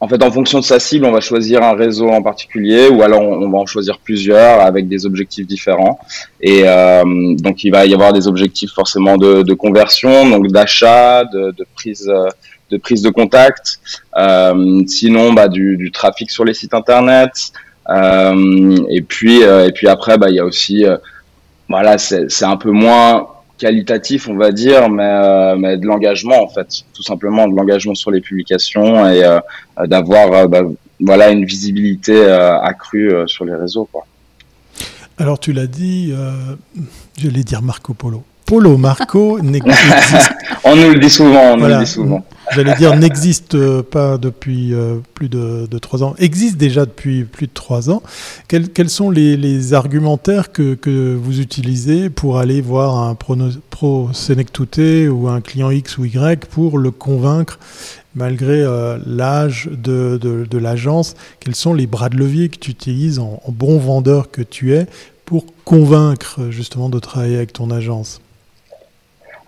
en 0.00 0.08
fait, 0.08 0.22
en 0.22 0.30
fonction 0.30 0.60
de 0.60 0.64
sa 0.64 0.80
cible, 0.80 1.04
on 1.04 1.12
va 1.12 1.20
choisir 1.20 1.62
un 1.62 1.74
réseau 1.74 2.08
en 2.08 2.22
particulier, 2.22 2.88
ou 2.88 3.02
alors 3.02 3.20
on, 3.20 3.50
va 3.50 3.58
en 3.58 3.66
choisir 3.66 3.98
plusieurs 3.98 4.60
avec 4.60 4.88
des 4.88 5.04
objectifs 5.04 5.46
différents. 5.46 5.98
Et 6.40 6.62
euh, 6.64 7.02
donc, 7.36 7.64
il 7.64 7.70
va 7.70 7.84
y 7.84 7.92
avoir 7.92 8.14
des 8.14 8.26
objectifs 8.26 8.72
forcément 8.72 9.18
de, 9.18 9.42
de 9.42 9.54
conversion, 9.54 10.28
donc 10.30 10.48
d'achat, 10.48 11.24
de, 11.24 11.50
de, 11.50 11.66
prise, 11.74 12.10
de 12.70 12.76
prise 12.78 13.02
de 13.02 13.10
contact. 13.10 13.80
Euh, 14.16 14.82
sinon, 14.86 15.34
bah, 15.34 15.48
du, 15.48 15.76
du, 15.76 15.90
trafic 15.90 16.30
sur 16.30 16.46
les 16.46 16.54
sites 16.54 16.72
internet. 16.72 17.52
Euh, 17.90 18.76
et 18.88 19.02
puis, 19.02 19.42
euh, 19.42 19.66
et 19.66 19.72
puis 19.72 19.88
après, 19.88 20.18
bah, 20.18 20.30
il 20.30 20.36
y 20.36 20.40
a 20.40 20.44
aussi, 20.44 20.84
euh, 20.84 20.96
voilà, 21.68 21.98
c'est 21.98 22.44
un 22.44 22.56
peu 22.56 22.70
moins 22.70 23.26
qualitatif, 23.60 24.26
on 24.28 24.36
va 24.36 24.52
dire, 24.52 24.88
mais, 24.88 25.04
euh, 25.04 25.54
mais 25.56 25.76
de 25.76 25.86
l'engagement 25.86 26.42
en 26.42 26.48
fait, 26.48 26.82
tout 26.94 27.02
simplement 27.02 27.46
de 27.46 27.54
l'engagement 27.54 27.94
sur 27.94 28.10
les 28.10 28.22
publications 28.22 29.06
et 29.06 29.22
euh, 29.22 29.38
d'avoir 29.86 30.32
euh, 30.32 30.46
bah, 30.48 30.62
voilà 30.98 31.30
une 31.30 31.44
visibilité 31.44 32.26
accrue 32.30 33.12
sur 33.26 33.44
les 33.44 33.54
réseaux. 33.54 33.88
Quoi. 33.92 34.06
Alors 35.18 35.38
tu 35.38 35.52
l'as 35.52 35.66
dit, 35.66 36.12
je 37.18 37.28
vais 37.28 37.42
dire 37.42 37.62
Marco 37.62 37.94
Polo. 37.94 38.22
Polo 38.46 38.76
Marco 38.76 39.38
n'existe. 39.42 40.30
on 40.64 40.76
nous 40.76 40.90
le 40.90 40.98
dit 40.98 41.10
souvent, 41.10 41.52
on 41.52 41.56
nous 41.56 41.66
le 41.66 41.78
dit 41.78 41.86
souvent. 41.86 42.24
J'allais 42.52 42.74
dire 42.74 42.96
n'existe 42.96 43.80
pas 43.82 44.18
depuis 44.18 44.74
euh, 44.74 44.96
plus 45.14 45.28
de, 45.28 45.66
trois 45.78 46.02
ans, 46.02 46.14
existe 46.18 46.56
déjà 46.56 46.84
depuis 46.84 47.24
plus 47.24 47.46
de 47.46 47.52
trois 47.52 47.90
ans. 47.90 48.02
Quels, 48.48 48.90
sont 48.90 49.10
les, 49.10 49.74
argumentaires 49.74 50.50
que, 50.50 50.74
que, 50.74 51.14
vous 51.14 51.40
utilisez 51.40 52.10
pour 52.10 52.38
aller 52.38 52.60
voir 52.60 52.98
un 52.98 53.14
pro, 53.14 53.36
pro 53.70 54.10
ou 54.10 55.28
un 55.28 55.40
client 55.40 55.70
X 55.70 55.98
ou 55.98 56.04
Y 56.04 56.46
pour 56.46 56.78
le 56.78 56.90
convaincre 56.90 57.58
malgré 58.16 58.60
euh, 58.62 58.98
l'âge 59.06 59.68
de, 59.70 60.18
de, 60.18 60.58
l'agence? 60.58 61.14
Quels 61.38 61.54
sont 61.54 61.72
les 61.72 61.86
bras 61.86 62.08
de 62.08 62.16
levier 62.16 62.48
que 62.48 62.58
tu 62.58 62.72
utilises 62.72 63.20
en 63.20 63.40
bon 63.48 63.78
vendeur 63.78 64.30
que 64.30 64.42
tu 64.42 64.74
es 64.74 64.86
pour 65.24 65.46
convaincre 65.64 66.50
justement 66.50 66.88
de 66.88 66.98
travailler 66.98 67.36
avec 67.36 67.52
ton 67.52 67.70
agence? 67.70 68.20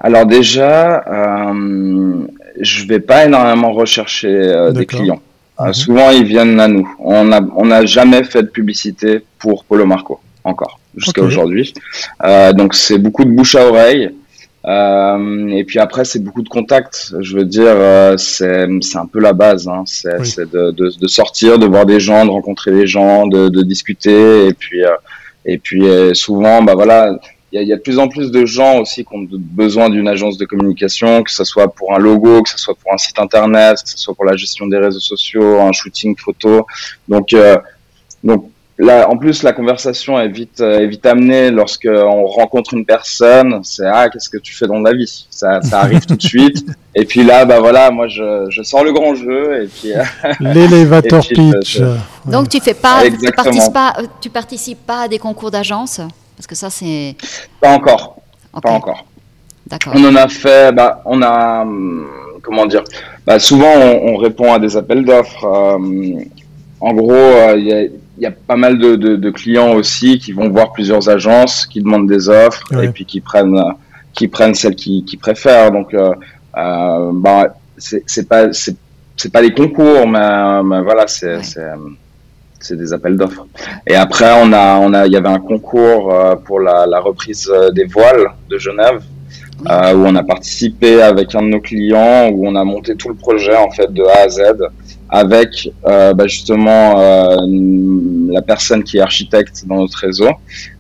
Alors 0.03 0.27
déjà, 0.27 1.05
euh, 1.07 2.27
je 2.61 2.87
vais 2.87 3.01
pas 3.01 3.25
énormément 3.25 3.73
rechercher 3.73 4.29
euh, 4.29 4.73
des 4.73 4.85
clients. 4.85 5.23
Euh, 5.61 5.67
mhm. 5.67 5.73
Souvent, 5.73 6.11
ils 6.11 6.25
viennent 6.25 6.59
à 6.61 6.69
nous. 6.69 6.93
On 6.99 7.25
n'a 7.25 7.41
on 7.57 7.71
a 7.71 7.87
jamais 7.87 8.25
fait 8.25 8.43
de 8.43 8.49
publicité 8.49 9.25
pour 9.38 9.65
Polo 9.65 9.87
Marco 9.87 10.21
encore 10.45 10.81
jusqu'à 10.97 11.23
aujourd'hui. 11.23 11.73
Euh, 12.25 12.53
donc 12.53 12.75
c'est 12.75 12.99
beaucoup 12.99 13.25
de 13.25 13.31
bouche 13.31 13.55
à 13.55 13.67
oreille. 13.67 14.11
Euh, 14.65 15.49
et 15.49 15.65
puis 15.65 15.81
après, 15.81 16.05
c'est 16.05 16.21
beaucoup 16.21 16.43
de 16.43 16.49
contacts. 16.49 17.15
Je 17.21 17.37
veux 17.37 17.45
dire, 17.45 17.75
euh, 17.75 18.17
c'est 18.17 18.67
un 18.97 19.07
peu 19.07 19.21
la 19.21 19.33
base. 19.33 19.67
Hein. 19.69 19.83
C'est 19.87 20.51
de, 20.51 20.71
de, 20.71 20.93
de, 20.97 21.07
sortir, 21.09 21.59
de 21.59 21.67
voir 21.67 21.85
des 21.85 21.99
gens, 21.99 22.25
de 22.25 22.31
rencontrer 22.31 22.71
des 22.71 22.87
gens, 22.87 23.27
de, 23.27 23.49
de 23.49 23.62
discuter. 23.62 24.47
Et 24.47 24.55
puis, 24.55 24.83
et 25.45 25.59
puis 25.59 25.83
souvent, 26.15 26.62
bah 26.62 26.75
voilà, 26.75 27.19
il 27.53 27.69
y, 27.69 27.73
a, 27.73 27.77
de 27.77 27.83
plus 27.83 27.99
en 27.99 28.09
plus 28.09 28.31
de 28.31 28.47
gens 28.47 28.81
aussi 28.81 29.05
qui 29.05 29.15
ont 29.15 29.27
besoin 29.31 29.91
d'une 29.91 30.09
agence 30.09 30.38
de 30.38 30.47
communication, 30.47 31.23
que 31.23 31.31
ce 31.31 31.45
soit 31.45 31.69
pour 31.69 31.95
un 31.95 31.99
logo, 31.99 32.43
que 32.43 32.49
ce 32.49 32.57
soit 32.57 32.75
pour 32.75 32.95
un 32.95 32.97
site 32.97 33.19
internet, 33.19 33.83
que 33.83 33.91
ce 33.91 33.99
soit 33.99 34.15
pour 34.15 34.25
la 34.25 34.37
gestion 34.37 34.67
des 34.67 34.79
réseaux 34.79 35.01
sociaux, 35.01 35.61
un 35.61 35.73
shooting 35.73 36.17
photo. 36.17 36.67
Donc, 37.09 37.35
euh, 37.35 37.59
donc 38.25 38.49
là, 38.79 39.07
en 39.11 39.19
plus, 39.19 39.43
la 39.43 39.53
conversation 39.53 40.19
est 40.19 40.29
vite, 40.29 40.62
euh, 40.62 40.81
est 40.81 40.87
vite 40.87 41.05
amenée 41.05 41.51
lorsque 41.51 41.88
on 41.93 42.25
rencontre 42.25 42.73
une 42.73 42.87
personne. 42.87 43.61
C'est 43.65 43.87
ah, 43.87 44.09
qu'est-ce 44.09 44.31
que 44.31 44.38
tu 44.38 44.55
fais 44.55 44.67
dans 44.67 44.81
la 44.81 44.95
vie? 44.95 45.27
Ça, 45.29 45.61
ça 45.61 45.81
arrive 45.81 46.07
tout 46.07 46.17
de 46.17 46.23
suite. 46.23 46.65
Et 46.95 47.05
puis 47.05 47.23
là, 47.23 47.45
bah 47.45 47.61
voilà, 47.61 47.91
moi, 47.91 48.09
je, 48.09 48.47
je 48.49 48.62
sors 48.62 48.83
le 48.83 48.95
grand 48.95 49.15
jeu. 49.15 49.65
Et 49.65 49.67
puis 49.67 49.93
l'élévateur 50.41 51.21
pitch. 51.29 51.83
Donc, 52.25 52.49
tu 52.49 52.61
fais 52.61 52.73
pas, 52.73 53.03
tu 53.11 53.31
participes 53.31 53.75
pas, 53.75 53.95
tu 54.23 54.31
participes 54.31 54.87
pas 54.87 55.03
à 55.03 55.09
des 55.09 55.19
concours 55.19 55.51
d'agence? 55.51 56.01
Parce 56.37 56.47
que 56.47 56.55
ça, 56.55 56.71
c'est. 56.71 57.16
Pas 57.61 57.71
encore. 57.71 58.16
Pas 58.62 58.71
encore. 58.71 59.07
D'accord. 59.66 59.92
On 59.97 60.05
en 60.05 60.16
a 60.16 60.29
fait, 60.29 60.75
bah, 60.75 61.03
on 61.05 61.23
a. 61.23 61.62
Hum, 61.62 62.07
comment 62.42 62.66
dire 62.66 62.83
bah, 63.27 63.38
Souvent, 63.38 63.73
on, 63.77 64.16
répond 64.16 64.53
à 64.53 64.59
des 64.59 64.77
appels 64.77 65.05
d'offres. 65.05 65.45
Euh, 65.45 66.25
en 66.81 66.92
gros, 66.95 67.12
euh, 67.12 67.55
il 67.57 67.92
y, 68.18 68.27
a, 68.27 68.31
pas 68.31 68.57
mal 68.57 68.79
de, 68.79 69.31
clients 69.31 69.75
aussi 69.75 70.18
qui 70.18 70.33
vont 70.33 70.51
voir 70.51 70.73
plusieurs 70.73 71.09
agences, 71.09 71.66
qui 71.66 71.81
demandent 71.81 72.09
des 72.09 72.29
offres 72.29 72.73
et 72.83 72.88
puis 72.88 73.05
qui 73.05 73.21
prennent, 73.21 73.62
qui 74.12 74.27
prennent 74.29 74.55
celles 74.55 74.75
qu'ils 74.75 75.05
qui 75.05 75.16
préfèrent. 75.16 75.71
Donc, 75.71 75.95
euh, 75.95 76.12
bah, 77.12 77.55
c'est 77.79 78.29
pas, 78.29 78.53
c'est 78.53 79.33
pas 79.33 79.42
les 79.42 79.53
concours, 79.53 80.07
mais, 80.09 80.62
mais 80.64 80.83
voilà, 80.83 81.07
c'est 81.07 81.40
c'est 82.64 82.77
des 82.77 82.92
appels 82.92 83.16
d'offres. 83.16 83.46
Et 83.87 83.94
après, 83.94 84.31
on 84.42 84.53
a, 84.53 84.79
on 84.79 84.92
a, 84.94 85.07
il 85.07 85.12
y 85.12 85.16
avait 85.16 85.29
un 85.29 85.40
concours 85.40 86.14
pour 86.44 86.61
la, 86.61 86.87
la 86.87 87.01
reprise 87.01 87.53
des 87.75 87.85
voiles 87.85 88.27
de 88.48 88.59
Genève. 88.59 89.03
Euh, 89.70 89.94
où 89.94 90.07
on 90.07 90.16
a 90.16 90.25
participé 90.25 91.01
avec 91.03 91.37
un 91.37 91.42
de 91.42 91.48
nos 91.48 91.61
clients, 91.61 92.31
où 92.31 92.48
on 92.48 92.57
a 92.57 92.64
monté 92.64 92.96
tout 92.96 93.09
le 93.09 93.14
projet 93.14 93.55
en 93.55 93.70
fait 93.70 93.92
de 93.92 94.03
A 94.03 94.22
à 94.25 94.29
Z 94.29 94.40
avec 95.09 95.70
euh, 95.87 96.14
bah, 96.14 96.27
justement 96.27 96.98
euh, 96.98 97.37
la 98.31 98.42
personne 98.42 98.83
qui 98.83 98.96
est 98.96 99.01
architecte 99.01 99.66
dans 99.66 99.77
notre 99.77 99.98
réseau. 99.98 100.31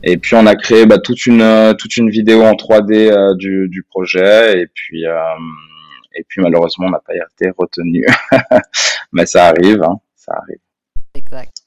Et 0.02 0.16
puis 0.16 0.34
on 0.34 0.46
a 0.46 0.56
créé 0.56 0.86
bah, 0.86 0.98
toute 0.98 1.26
une 1.26 1.74
toute 1.78 1.96
une 1.96 2.10
vidéo 2.10 2.42
en 2.42 2.54
3D 2.54 3.12
euh, 3.12 3.34
du, 3.34 3.68
du 3.68 3.84
projet. 3.84 4.60
Et 4.60 4.66
puis 4.72 5.06
euh, 5.06 5.12
et 6.16 6.24
puis 6.26 6.40
malheureusement 6.40 6.86
on 6.86 6.90
n'a 6.90 7.00
pas 7.06 7.12
été 7.14 7.52
retenu, 7.56 8.04
mais 9.12 9.26
ça 9.26 9.46
arrive, 9.46 9.82
hein, 9.82 10.00
ça 10.16 10.32
arrive. 10.42 10.58
Exact 11.14 11.61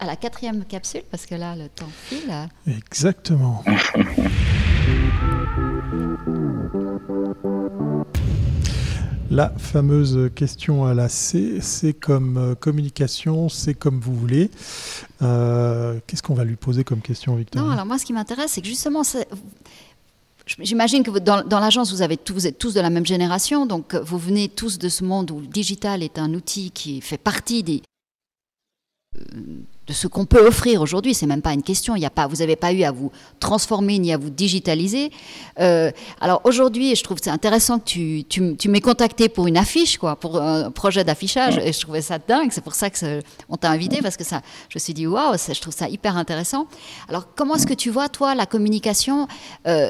à 0.00 0.06
la 0.06 0.16
quatrième 0.16 0.64
capsule, 0.64 1.02
parce 1.10 1.26
que 1.26 1.34
là, 1.34 1.56
le 1.56 1.68
temps 1.68 1.88
file. 2.08 2.48
Exactement. 2.66 3.64
La 9.30 9.50
fameuse 9.58 10.30
question 10.34 10.86
à 10.86 10.94
la 10.94 11.10
C, 11.10 11.58
c'est 11.60 11.92
comme 11.92 12.38
euh, 12.38 12.54
communication, 12.54 13.50
c'est 13.50 13.74
comme 13.74 14.00
vous 14.00 14.14
voulez. 14.14 14.50
Euh, 15.20 15.98
qu'est-ce 16.06 16.22
qu'on 16.22 16.32
va 16.32 16.44
lui 16.44 16.56
poser 16.56 16.82
comme 16.82 17.02
question, 17.02 17.36
Victor 17.36 17.62
Non, 17.62 17.70
alors 17.70 17.84
moi, 17.84 17.98
ce 17.98 18.06
qui 18.06 18.14
m'intéresse, 18.14 18.52
c'est 18.52 18.62
que 18.62 18.68
justement, 18.68 19.02
J'imagine 20.60 21.02
que 21.02 21.10
dans, 21.18 21.46
dans 21.46 21.60
l'agence, 21.60 21.92
vous, 21.92 22.00
avez 22.00 22.18
vous 22.30 22.46
êtes 22.46 22.56
tous 22.56 22.72
de 22.72 22.80
la 22.80 22.88
même 22.88 23.04
génération, 23.04 23.66
donc 23.66 23.94
vous 23.94 24.16
venez 24.16 24.48
tous 24.48 24.78
de 24.78 24.88
ce 24.88 25.04
monde 25.04 25.30
où 25.30 25.40
le 25.40 25.46
digital 25.46 26.02
est 26.02 26.18
un 26.18 26.32
outil 26.32 26.70
qui 26.70 27.02
fait 27.02 27.18
partie 27.18 27.62
des, 27.62 27.82
de 29.88 29.92
ce 29.94 30.06
qu'on 30.06 30.26
peut 30.26 30.46
offrir 30.46 30.82
aujourd'hui. 30.82 31.14
C'est 31.14 31.26
même 31.26 31.42
pas 31.42 31.54
une 31.54 31.62
question. 31.62 31.96
Il 31.96 32.02
y 32.02 32.06
a 32.06 32.10
pas, 32.10 32.26
vous 32.26 32.36
n'avez 32.36 32.56
pas 32.56 32.72
eu 32.72 32.82
à 32.82 32.92
vous 32.92 33.10
transformer 33.40 33.98
ni 33.98 34.12
à 34.12 34.18
vous 34.18 34.30
digitaliser. 34.30 35.10
Euh, 35.60 35.90
alors 36.20 36.42
aujourd'hui, 36.44 36.94
je 36.94 37.02
trouve 37.02 37.18
c'est 37.22 37.30
intéressant 37.30 37.78
que 37.78 37.84
tu, 37.84 38.24
tu, 38.28 38.56
tu 38.56 38.68
m'aies 38.68 38.82
contacté 38.82 39.28
pour 39.28 39.46
une 39.46 39.56
affiche, 39.56 39.96
quoi, 39.96 40.16
pour 40.16 40.40
un 40.40 40.70
projet 40.70 41.04
d'affichage, 41.04 41.58
et 41.58 41.72
je 41.72 41.80
trouvais 41.80 42.02
ça 42.02 42.18
dingue. 42.18 42.50
C'est 42.52 42.64
pour 42.64 42.74
ça 42.74 42.90
que 42.90 43.22
on 43.48 43.56
t'a 43.56 43.70
invité 43.70 44.02
parce 44.02 44.16
que 44.16 44.24
ça, 44.24 44.42
je 44.68 44.76
me 44.76 44.80
suis 44.80 44.94
dit 44.94 45.06
waouh, 45.06 45.36
je 45.36 45.60
trouve 45.60 45.74
ça 45.74 45.88
hyper 45.88 46.16
intéressant. 46.16 46.66
Alors 47.08 47.28
comment 47.34 47.54
est-ce 47.54 47.66
que 47.66 47.74
tu 47.74 47.90
vois 47.90 48.08
toi 48.08 48.34
la 48.34 48.46
communication 48.46 49.26
euh, 49.66 49.88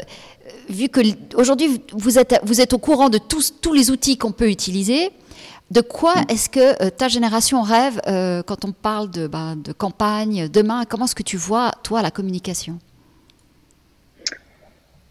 vu 0.68 0.88
que 0.88 1.00
aujourd'hui 1.36 1.82
vous 1.92 2.18
êtes 2.18 2.40
vous 2.44 2.60
êtes 2.60 2.72
au 2.72 2.78
courant 2.78 3.08
de 3.08 3.18
tous 3.18 3.54
tous 3.60 3.72
les 3.72 3.90
outils 3.90 4.16
qu'on 4.16 4.32
peut 4.32 4.48
utiliser. 4.48 5.10
De 5.70 5.80
quoi 5.80 6.14
mm. 6.14 6.24
est-ce 6.30 6.48
que 6.48 6.82
euh, 6.82 6.90
ta 6.90 7.08
génération 7.08 7.62
rêve 7.62 8.00
euh, 8.06 8.42
quand 8.42 8.64
on 8.64 8.72
parle 8.72 9.10
de, 9.10 9.26
bah, 9.26 9.54
de 9.56 9.72
campagne 9.72 10.48
demain? 10.48 10.84
Comment 10.88 11.04
est-ce 11.04 11.14
que 11.14 11.22
tu 11.22 11.36
vois, 11.36 11.72
toi, 11.82 12.02
la 12.02 12.10
communication? 12.10 12.78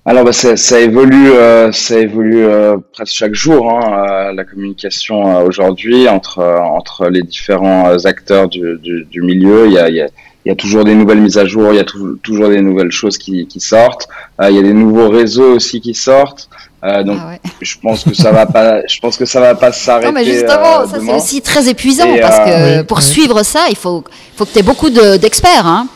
Alors 0.06 0.24
bah, 0.24 0.32
ça, 0.32 0.80
évolue, 0.80 1.32
euh, 1.32 1.72
ça 1.74 2.00
évolue 2.00 2.46
presque 2.94 3.14
chaque 3.14 3.34
jour 3.34 3.70
hein, 3.70 4.32
la 4.32 4.46
communication 4.46 5.42
aujourd'hui 5.42 6.08
entre 6.08 6.42
entre 6.42 7.10
les 7.10 7.24
différents 7.24 8.06
acteurs 8.06 8.48
du, 8.48 8.78
du, 8.80 9.22
milieu. 9.22 9.68
Il 9.68 9.74
y 9.74 9.78
a, 9.78 9.90
il 9.90 9.96
y 9.96 10.02
a 10.02 10.08
il 10.48 10.52
y 10.52 10.54
a 10.54 10.56
toujours 10.56 10.86
des 10.86 10.96
nouvelles 10.96 11.20
mises 11.20 11.38
à 11.38 11.46
jour, 11.46 11.74
il 11.74 11.76
y 11.76 11.80
a 11.80 11.86
toujours 12.24 12.48
des 12.48 12.62
nouvelles 12.62 12.92
choses 12.92 13.18
qui, 13.18 13.48
qui 13.48 13.60
sortent. 13.60 14.08
il 14.42 14.56
y 14.56 14.58
a 14.58 14.62
des 14.62 14.72
nouveaux 14.72 15.10
réseaux 15.10 15.56
aussi 15.56 15.82
qui 15.82 15.94
sortent. 15.94 16.48
Euh, 16.86 17.04
donc, 17.04 17.18
ah 17.20 17.36
je 17.60 17.76
pense 17.82 18.06
que 18.06 18.14
ça 18.14 18.32
va 18.32 18.46
pas, 18.46 18.80
je 18.88 18.98
pense 19.02 19.18
que 19.18 19.26
ça 19.26 19.42
va 19.42 19.56
pas 19.56 19.74
s'arrêter. 19.74 20.08
Non, 20.08 20.14
mais 20.14 20.24
justement, 20.24 20.82
euh, 20.82 20.86
ça 20.88 21.00
c'est 21.06 21.14
aussi 21.14 21.42
très 21.42 21.68
épuisant 21.68 22.08
parce 22.22 22.38
que 22.38 22.80
euh, 22.80 22.84
pour 22.86 23.02
suivre 23.02 23.44
ça, 23.44 23.66
il 23.70 23.76
faut, 23.76 24.06
faut 24.38 24.46
que 24.46 24.54
tu 24.54 24.60
aies 24.60 24.64
beaucoup 24.64 24.90
d'experts. 24.90 25.68
hein. 25.68 25.88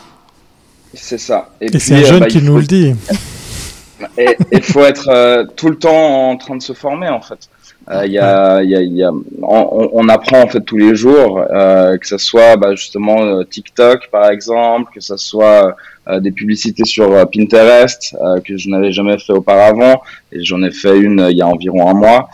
C'est 0.92 1.16
ça. 1.16 1.48
Et, 1.62 1.78
c'est 1.78 1.94
un 1.94 2.04
jeune 2.04 2.20
bah, 2.20 2.26
qui 2.26 2.42
nous 2.42 2.58
le 2.58 2.64
dit. 2.64 2.94
Et 4.18 4.36
il 4.50 4.62
faut 4.62 4.84
être 4.84 5.46
tout 5.56 5.70
le 5.70 5.78
temps 5.78 6.30
en 6.30 6.36
train 6.36 6.56
de 6.56 6.62
se 6.62 6.74
former 6.74 7.08
en 7.08 7.22
fait. 7.22 7.48
Euh, 7.90 8.06
y 8.06 8.18
a, 8.18 8.62
y 8.62 8.76
a, 8.76 8.80
y 8.80 9.02
a, 9.02 9.10
on, 9.42 9.90
on, 9.92 10.08
apprend 10.08 10.42
en 10.42 10.46
fait 10.46 10.60
tous 10.60 10.76
les 10.76 10.94
jours, 10.94 11.44
euh, 11.50 11.96
que 11.98 12.06
ce 12.06 12.16
soit 12.16 12.56
bah, 12.56 12.76
justement 12.76 13.22
euh, 13.22 13.42
TikTok 13.42 14.08
par 14.10 14.30
exemple, 14.30 14.92
que 14.94 15.00
ce 15.00 15.16
soit 15.16 15.74
euh, 16.08 16.20
des 16.20 16.30
publicités 16.30 16.84
sur 16.84 17.28
Pinterest 17.30 18.16
que 18.44 18.56
je 18.56 18.68
n'avais 18.68 18.92
jamais 18.92 19.18
fait 19.18 19.32
auparavant 19.32 20.00
et 20.30 20.44
j'en 20.44 20.62
ai 20.62 20.70
fait 20.70 20.96
une 20.96 21.26
il 21.28 21.36
y 21.36 21.42
a 21.42 21.48
environ 21.48 21.88
un 21.88 21.94
mois. 21.94 22.28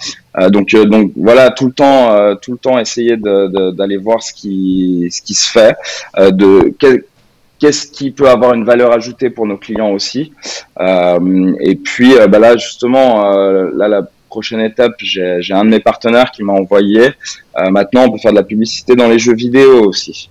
donc 0.51 0.75
donc 0.75 1.13
voilà 1.17 1.51
tout 1.51 1.67
le 1.67 1.73
temps 1.73 2.37
tout 2.37 2.53
le 2.53 2.59
temps 2.59 2.79
essayer 2.79 3.17
d'aller 3.17 3.97
voir 3.97 4.23
ce 4.23 4.35
qui 4.35 5.09
ce 5.11 5.23
qui 5.23 5.35
se 5.35 5.51
fait, 5.51 5.77
de 6.17 6.75
qu'est-ce 7.59 7.87
qui 7.87 8.11
peut 8.11 8.29
avoir 8.29 8.53
une 8.53 8.65
valeur 8.65 8.93
ajoutée 8.93 9.31
pour 9.31 9.47
nos 9.47 9.57
clients 9.57 9.91
aussi. 9.93 10.33
et 10.79 11.77
puis 11.77 12.13
bah 12.29 12.39
là 12.39 12.57
justement 12.59 13.31
là 13.73 13.89
la 13.89 14.03
prochaine 14.29 14.61
étape, 14.61 14.95
j'ai 15.01 15.55
un 15.55 15.65
de 15.65 15.71
mes 15.71 15.81
partenaires 15.81 16.31
qui 16.31 16.43
m'a 16.43 16.53
envoyé. 16.53 17.11
Euh, 17.59 17.71
maintenant, 17.71 18.05
on 18.07 18.11
peut 18.13 18.19
faire 18.19 18.33
de 18.33 18.37
la 18.37 18.45
publicité 18.45 18.95
dans 18.95 19.09
les 19.09 19.19
jeux 19.19 19.35
vidéo 19.35 19.85
aussi. 19.85 20.31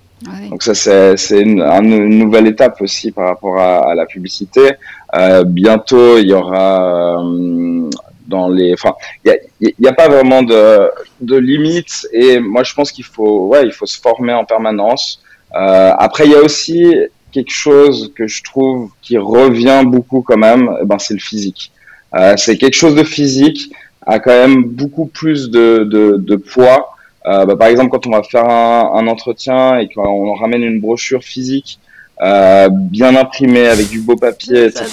Donc 0.50 0.64
ça, 0.64 0.74
c'est 0.74 1.42
une, 1.42 1.62
une, 1.62 2.18
nouvelle 2.18 2.48
étape 2.48 2.82
aussi 2.82 3.12
par 3.12 3.28
rapport 3.28 3.60
à, 3.60 3.94
la 3.94 4.06
publicité. 4.06 4.72
Euh, 5.16 5.44
bientôt, 5.44 6.18
il 6.18 6.30
y 6.30 6.34
aura 6.34 7.20
euh, 7.22 7.90
dans 8.26 8.50
les, 8.50 8.74
enfin, 8.74 8.96
il 9.24 9.38
n'y 9.80 9.88
a, 9.88 9.92
a, 9.92 9.94
pas 9.94 10.08
vraiment 10.08 10.42
de, 10.42 10.90
de 11.22 11.38
limites. 11.38 12.08
Et 12.14 12.40
moi, 12.40 12.64
je 12.64 12.74
pense 12.74 12.92
qu'il 12.92 13.06
faut, 13.06 13.48
ouais, 13.48 13.64
il 13.64 13.72
faut 13.72 13.86
se 13.86 14.00
former 14.00 14.34
en 14.34 14.46
permanence. 14.46 15.22
Après, 15.52 16.26
il 16.26 16.32
y 16.32 16.36
a 16.36 16.42
aussi 16.42 16.94
quelque 17.32 17.52
chose 17.52 18.12
que 18.16 18.28
je 18.28 18.44
trouve 18.44 18.90
qui 19.02 19.18
revient 19.18 19.84
beaucoup 19.86 20.22
quand 20.22 20.38
même. 20.38 20.70
Eh 20.82 20.86
ben, 20.86 20.98
c'est 20.98 21.14
le 21.14 21.20
physique. 21.20 21.72
Euh, 22.16 22.36
c'est 22.38 22.58
quelque 22.58 22.76
chose 22.76 22.96
de 22.96 23.04
physique 23.04 23.72
a 24.08 24.20
quand 24.20 24.32
même 24.32 24.64
beaucoup 24.64 25.06
plus 25.06 25.50
de, 25.50 25.84
de, 25.84 26.18
de 26.18 26.36
poids. 26.36 26.96
Euh, 27.28 27.46
bah, 27.46 27.56
par 27.58 27.68
exemple, 27.68 27.90
quand 27.90 28.08
on 28.08 28.12
va 28.12 28.24
faire 28.24 28.50
un, 28.50 28.92
un 28.96 29.08
entretien 29.08 29.78
et 29.78 29.90
qu'on 29.90 30.34
ramène 30.34 30.64
une 30.64 30.80
brochure 30.80 31.24
physique 31.24 31.80
euh, 32.20 32.70
bien 32.72 33.16
imprimée 33.16 33.68
avec 33.68 33.90
du 33.90 34.00
beau 34.00 34.16
papier, 34.16 34.66
etc. 34.66 34.86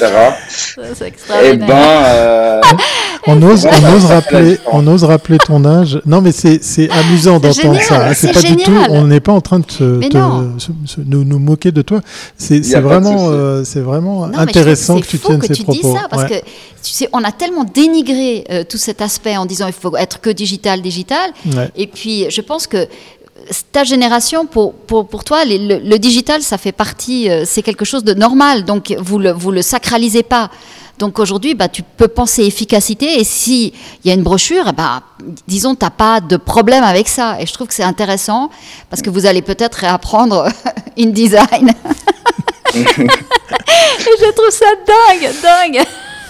Et 0.76 1.52
eh 1.52 1.56
ben, 1.56 1.70
euh, 1.70 2.43
on 3.26 3.42
ose, 3.42 3.66
on 3.66 3.94
ose 3.94 4.04
rappeler, 4.04 4.58
on 4.70 4.86
ose 4.86 5.04
rappeler 5.04 5.38
ton 5.38 5.64
âge. 5.64 6.00
Non, 6.06 6.20
mais 6.20 6.32
c'est, 6.32 6.62
c'est 6.62 6.90
amusant 6.90 7.38
d'entendre 7.40 7.80
ça. 7.80 8.14
C'est 8.14 8.32
pas 8.32 8.42
du 8.42 8.56
tout. 8.56 8.72
On 8.90 9.06
n'est 9.06 9.20
pas 9.20 9.32
en 9.32 9.40
train 9.40 9.60
de 9.60 9.64
te, 9.64 9.82
nous, 11.04 11.24
nous, 11.24 11.38
moquer 11.38 11.72
de 11.72 11.82
toi. 11.82 12.00
C'est, 12.36 12.62
c'est 12.64 12.80
vraiment, 12.80 13.28
euh, 13.28 13.64
c'est 13.64 13.80
vraiment 13.80 14.24
intéressant 14.24 15.00
que 15.00 15.06
tu 15.06 15.18
tiennes 15.18 15.40
que 15.40 15.46
ces 15.48 15.54
tu 15.54 15.62
propos. 15.64 15.80
Dis 15.80 15.94
ça 15.94 16.06
parce 16.10 16.24
que 16.24 16.34
tu 16.82 16.92
sais, 16.92 17.08
on 17.12 17.24
a 17.24 17.32
tellement 17.32 17.64
dénigré 17.64 18.44
euh, 18.50 18.64
tout 18.68 18.76
cet 18.76 19.00
aspect 19.00 19.36
en 19.36 19.46
disant 19.46 19.66
il 19.66 19.72
faut 19.72 19.96
être 19.96 20.20
que 20.20 20.30
digital, 20.30 20.82
digital. 20.82 21.32
Et 21.76 21.86
puis, 21.86 22.26
je 22.30 22.40
pense 22.40 22.66
que 22.66 22.88
ta 23.72 23.84
génération, 23.84 24.46
pour, 24.46 24.74
pour, 24.74 25.06
pour 25.06 25.24
toi, 25.24 25.44
le, 25.44 25.96
digital, 25.98 26.42
ça 26.42 26.58
fait 26.58 26.72
partie, 26.72 27.28
euh, 27.30 27.44
c'est 27.46 27.62
quelque 27.62 27.84
chose 27.84 28.04
de 28.04 28.14
normal, 28.14 28.64
donc 28.64 28.94
vous 28.98 29.18
le, 29.18 29.32
vous 29.32 29.50
le 29.50 29.62
sacralisez 29.62 30.22
pas. 30.22 30.50
Donc 30.98 31.18
aujourd'hui, 31.18 31.54
bah, 31.54 31.68
tu 31.68 31.82
peux 31.82 32.08
penser 32.08 32.44
efficacité 32.44 33.18
et 33.20 33.24
s'il 33.24 33.72
y 34.04 34.10
a 34.10 34.14
une 34.14 34.22
brochure, 34.22 34.72
bah, 34.72 35.02
disons, 35.48 35.74
tu 35.74 35.84
n'as 35.84 35.90
pas 35.90 36.20
de 36.20 36.36
problème 36.36 36.84
avec 36.84 37.08
ça. 37.08 37.36
Et 37.40 37.46
je 37.46 37.52
trouve 37.52 37.66
que 37.66 37.74
c'est 37.74 37.82
intéressant 37.82 38.50
parce 38.90 39.02
que 39.02 39.10
vous 39.10 39.26
allez 39.26 39.42
peut-être 39.42 39.74
réapprendre 39.74 40.48
InDesign. 40.98 41.68
et 42.74 42.84
je 42.84 44.32
trouve 44.32 44.50
ça 44.50 44.66
dingue, 44.86 45.30
dingue. 45.42 45.84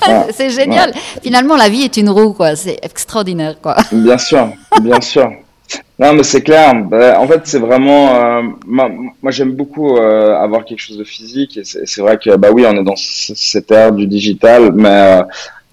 c'est 0.34 0.50
génial. 0.50 0.92
Finalement, 1.22 1.56
la 1.56 1.68
vie 1.68 1.82
est 1.82 1.96
une 1.96 2.10
roue, 2.10 2.32
quoi. 2.32 2.56
C'est 2.56 2.78
extraordinaire, 2.82 3.56
quoi. 3.60 3.76
Bien 3.92 4.18
sûr, 4.18 4.50
bien 4.80 5.00
sûr. 5.00 5.30
Non, 5.98 6.12
mais 6.12 6.24
c'est 6.24 6.42
clair. 6.42 6.74
Bah, 6.74 7.20
en 7.20 7.26
fait, 7.26 7.42
c'est 7.44 7.58
vraiment. 7.58 8.16
Euh, 8.16 8.42
moi, 8.66 8.90
j'aime 9.30 9.52
beaucoup 9.52 9.96
euh, 9.96 10.34
avoir 10.36 10.64
quelque 10.64 10.80
chose 10.80 10.98
de 10.98 11.04
physique. 11.04 11.56
Et 11.56 11.62
c'est 11.64 12.00
vrai 12.00 12.18
que, 12.18 12.36
bah 12.36 12.48
oui, 12.52 12.64
on 12.66 12.76
est 12.76 12.82
dans 12.82 12.96
cette 12.96 13.70
ère 13.70 13.92
du 13.92 14.06
digital, 14.06 14.72
mais, 14.74 14.88
euh, 14.88 15.22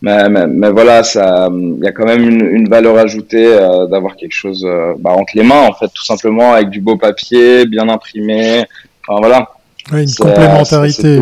mais, 0.01 0.29
mais, 0.47 0.69
voilà, 0.69 1.03
ça, 1.03 1.49
il 1.51 1.83
y 1.83 1.87
a 1.87 1.91
quand 1.91 2.05
même 2.05 2.27
une, 2.27 2.45
une 2.45 2.69
valeur 2.69 2.97
ajoutée 2.97 3.57
d'avoir 3.89 4.15
quelque 4.15 4.33
chose 4.33 4.67
bah, 4.99 5.11
entre 5.11 5.33
les 5.35 5.43
mains, 5.43 5.67
en 5.67 5.73
fait, 5.73 5.89
tout 5.93 6.05
simplement, 6.05 6.53
avec 6.53 6.69
du 6.69 6.81
beau 6.81 6.97
papier, 6.97 7.65
bien 7.65 7.89
imprimé. 7.89 8.65
Enfin, 9.07 9.19
voilà. 9.19 9.49
une 9.91 10.13
complémentarité. 10.13 11.19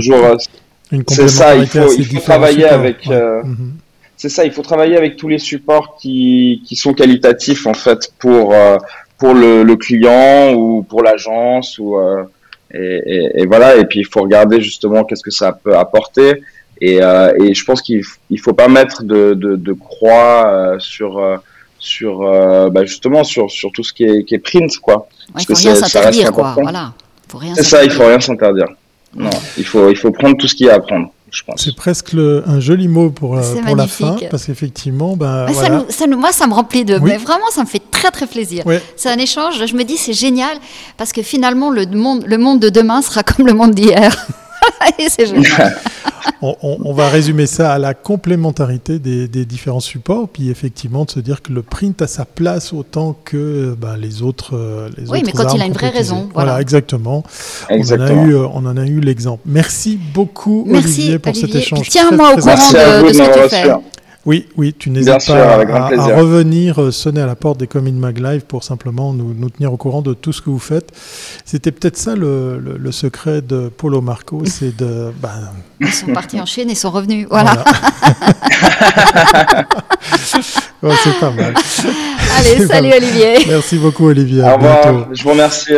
C'est 1.08 1.28
ça, 1.30 1.56
il 1.56 1.68
faut, 1.68 1.94
il 1.98 2.06
faut 2.06 2.20
travailler 2.20 2.66
avec. 2.66 3.08
Mhm 3.08 3.74
c'est 4.20 4.30
ça, 4.30 4.46
il 4.46 4.52
faut 4.52 4.62
travailler 4.62 4.98
avec 4.98 5.16
tous 5.16 5.30
les 5.30 5.40
supports 5.40 5.98
qui, 6.00 6.62
qui 6.66 6.76
sont 6.76 6.94
qualitatifs 6.94 7.66
en 7.66 7.74
fait 7.74 8.12
pour 8.20 8.54
euh, 8.54 8.78
pour 9.18 9.34
le, 9.34 9.64
le, 9.64 9.76
client 9.76 10.54
ou 10.54 10.84
pour 10.84 11.02
l'agence 11.04 11.80
ou 11.80 11.98
euh, 11.98 12.24
et, 12.72 13.02
et, 13.06 13.42
et, 13.42 13.46
voilà 13.48 13.78
et 13.78 13.86
puis 13.86 14.02
il 14.02 14.06
faut 14.06 14.22
regarder 14.22 14.62
justement 14.62 15.04
qu'est-ce 15.04 15.24
que 15.24 15.32
ça 15.32 15.54
peut 15.54 15.76
apporter 15.76 16.44
et, 16.82 17.02
euh, 17.02 17.34
et 17.42 17.54
je 17.54 17.66
pense 17.66 17.82
qu'il 17.82 18.04
il 18.30 18.40
faut 18.40 18.54
pas 18.54 18.68
mettre 18.68 19.04
de, 19.04 19.34
de, 19.34 19.56
de 19.56 19.74
croix 19.74 20.76
sur 20.80 21.40
sur 21.80 22.24
euh, 22.24 22.70
bah, 22.70 22.84
justement 22.86 23.24
sur, 23.24 23.50
sur 23.50 23.72
tout 23.72 23.84
ce 23.84 23.94
qui 23.94 24.04
est, 24.04 24.24
qui 24.26 24.36
est 24.36 24.40
print 24.40 24.78
quoi. 24.78 25.08
il 25.40 25.46
faut 25.46 25.54
rien 25.54 25.76
s'interdire 25.76 26.32
quoi. 26.32 26.56
Voilà. 26.62 26.94
C'est 27.56 27.64
ça, 27.64 27.84
il 27.84 27.92
faut 27.92 28.06
rien 28.06 28.20
s'interdire. 28.20 28.68
Non, 29.16 29.30
il 29.58 29.66
faut 29.66 29.90
il 29.90 29.96
faut 29.96 30.12
prendre 30.12 30.38
tout 30.38 30.48
ce 30.48 30.56
qu'il 30.56 30.68
y 30.68 30.70
a 30.70 30.76
à 30.76 30.80
prendre. 30.80 31.12
C'est 31.56 31.76
presque 31.76 32.14
un 32.14 32.60
joli 32.60 32.88
mot 32.88 33.10
pour, 33.10 33.38
euh, 33.38 33.56
pour 33.66 33.76
la 33.76 33.88
fin, 33.88 34.16
parce 34.30 34.46
qu'effectivement, 34.46 35.16
ben, 35.16 35.48
ça 35.54 36.08
moi, 36.08 36.32
ça 36.32 36.48
me 36.48 36.54
remplit 36.54 36.86
de. 36.86 36.98
Mais 37.00 37.18
vraiment, 37.18 37.50
ça 37.52 37.62
me 37.62 37.68
fait 37.68 37.82
très 37.92 38.12
très 38.12 38.28
plaisir. 38.28 38.64
C'est 38.96 39.10
un 39.10 39.18
échange. 39.18 39.66
Je 39.66 39.76
me 39.76 39.84
dis, 39.84 39.98
c'est 39.98 40.14
génial, 40.14 40.58
parce 40.98 41.12
que 41.12 41.22
finalement, 41.22 41.70
le 41.70 41.86
monde, 41.86 42.24
le 42.26 42.38
monde 42.38 42.60
de 42.60 42.70
demain 42.70 43.02
sera 43.02 43.24
comme 43.24 43.46
le 43.46 43.54
monde 43.54 43.72
d'hier. 43.72 44.28
c'est 45.10 45.26
génial. 45.26 45.78
on, 46.42 46.94
va 46.94 47.10
résumer 47.10 47.46
ça 47.46 47.74
à 47.74 47.78
la 47.78 47.94
complémentarité 47.94 49.00
des, 49.00 49.46
différents 49.46 49.80
supports, 49.80 50.30
puis 50.30 50.50
effectivement 50.50 51.06
de 51.06 51.12
se 51.12 51.20
dire 51.20 51.42
que 51.42 51.52
le 51.52 51.62
print 51.62 52.02
a 52.02 52.08
sa 52.08 52.26
place 52.26 52.74
autant 52.74 53.16
que 53.26 53.76
ben, 53.80 53.98
les 53.98 54.22
autres. 54.22 54.56
Euh, 54.56 54.90
les 54.98 55.10
oui, 55.10 55.22
mais 55.26 55.32
quand 55.32 55.54
il 55.54 55.62
a 55.62 55.66
une 55.66 55.74
vraie 55.74 55.90
raison. 55.90 56.30
Voilà, 56.34 56.62
exactement. 56.62 57.24
On, 57.70 57.82
en 57.82 58.02
a 58.02 58.14
eu, 58.14 58.36
euh, 58.36 58.48
on 58.54 58.66
en 58.66 58.78
a 58.78 58.86
eu 58.86 59.00
l'exemple. 59.00 59.44
Merci 59.46 60.00
beaucoup, 60.14 60.68
Olivier, 60.70 61.20
pour 61.20 61.36
cet 61.36 61.56
échange. 61.56 61.90
Tiens-moi 61.90 62.34
au 62.34 62.38
courant 62.38 62.54
de, 62.54 63.08
de, 63.08 63.14
ce 63.14 63.20
que 63.20 63.44
tu 63.44 63.50
fais. 63.50 63.72
Oui, 64.26 64.48
oui, 64.58 64.76
tu 64.78 64.90
n'hésites 64.90 65.28
pas 65.28 65.54
à, 65.54 65.58
revenir 66.18 66.82
euh, 66.82 66.92
sonner 66.92 67.22
à 67.22 67.26
la 67.26 67.36
porte 67.36 67.58
des 67.58 67.68
Comin 67.68 67.94
Mag 67.94 68.18
Live 68.18 68.42
pour 68.42 68.66
simplement 68.66 69.14
nous, 69.14 69.34
nous, 69.34 69.50
tenir 69.50 69.72
au 69.72 69.78
courant 69.78 70.02
de 70.02 70.14
tout 70.14 70.34
ce 70.34 70.42
que 70.42 70.50
vous 70.50 70.60
faites. 70.60 70.92
C'était 71.46 71.72
peut-être 71.72 71.96
ça 71.96 72.16
le, 72.16 72.60
le, 72.60 72.92
secret 72.92 73.42
de 73.42 73.70
Polo 73.70 74.02
Marco, 74.02 74.44
c'est 74.46 74.76
de... 74.76 75.14
Ben... 75.22 75.52
Ils 75.80 75.88
sont 75.94 76.08
partis 76.08 76.40
en 76.42 76.46
Chine 76.46 76.70
et 76.70 76.76
sont 76.76 76.92
revenus, 76.92 77.28
voilà. 77.30 77.64
c'est 80.12 81.20
pas 81.20 81.32
mal. 81.32 81.54
Allez, 82.38 82.68
salut 82.68 82.92
Olivier. 82.96 83.46
Merci 83.48 83.78
beaucoup 83.78 84.08
Olivier. 84.08 84.44
Au 84.44 84.56
revoir, 84.56 85.08
je 85.14 85.24
vous 85.24 85.30
remercie. 85.30 85.74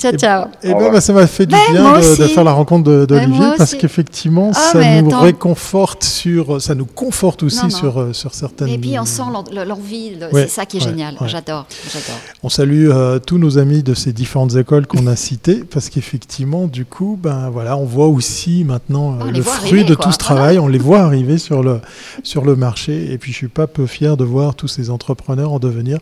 Ciao, 0.00 0.12
ciao. 0.16 0.46
Et 0.62 0.72
ben, 0.72 0.90
bah, 0.90 1.00
ça 1.02 1.12
m'a 1.12 1.26
fait 1.26 1.44
du 1.44 1.54
ben, 1.54 1.72
bien 1.72 1.98
de, 1.98 2.26
faire 2.28 2.44
la 2.44 2.52
rencontre 2.52 3.04
d'Olivier 3.04 3.48
parce 3.58 3.74
qu'effectivement, 3.74 4.50
ah, 4.54 4.70
ça 4.72 5.02
nous 5.02 5.10
réconforte 5.10 6.04
sur, 6.04 6.60
ça 6.60 6.74
nous 6.74 6.86
conforte 6.86 7.42
aussi 7.42 7.70
sur 7.70 8.00
euh, 8.00 8.12
sur 8.14 8.32
certaines. 8.32 8.68
Et 8.68 8.78
puis 8.78 8.98
on 8.98 9.04
sent 9.04 9.22
l'envie, 9.66 10.12
c'est 10.32 10.48
ça 10.48 10.64
qui 10.64 10.78
est 10.78 10.80
génial. 10.80 11.16
J'adore, 11.26 11.66
j'adore. 11.92 12.18
On 12.42 12.48
salue 12.48 12.88
euh, 12.88 13.18
tous 13.18 13.36
nos 13.36 13.58
amis 13.58 13.82
de 13.82 13.92
ces 13.92 14.14
différentes 14.14 14.56
écoles 14.56 14.86
qu'on 14.86 15.06
a 15.06 15.16
citées 15.16 15.64
parce 15.70 15.90
qu'effectivement, 15.90 16.66
du 16.66 16.86
coup, 16.86 17.18
ben 17.22 17.50
voilà, 17.50 17.76
on 17.76 17.84
voit 17.84 18.08
aussi 18.08 18.64
maintenant 18.64 19.18
euh, 19.20 19.30
le 19.30 19.42
fruit 19.42 19.84
de 19.84 19.94
tout 19.94 20.12
ce 20.12 20.18
travail. 20.18 20.58
On 20.58 20.68
les 20.68 20.78
voit 20.78 21.00
arriver 21.02 21.36
sur 21.36 21.62
le 21.62 21.80
sur 22.22 22.46
le 22.46 22.56
marché. 22.56 23.12
Et 23.12 23.18
puis 23.18 23.32
je 23.32 23.36
suis 23.36 23.48
pas 23.48 23.66
peu 23.66 23.86
fier 23.86 24.16
de 24.16 24.24
voir 24.24 24.54
tous 24.54 24.68
ces 24.68 24.88
entrepreneurs 24.88 25.52
en 25.52 25.58
devenir. 25.58 25.98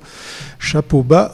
Chapeau 0.61 1.03
bas, 1.03 1.33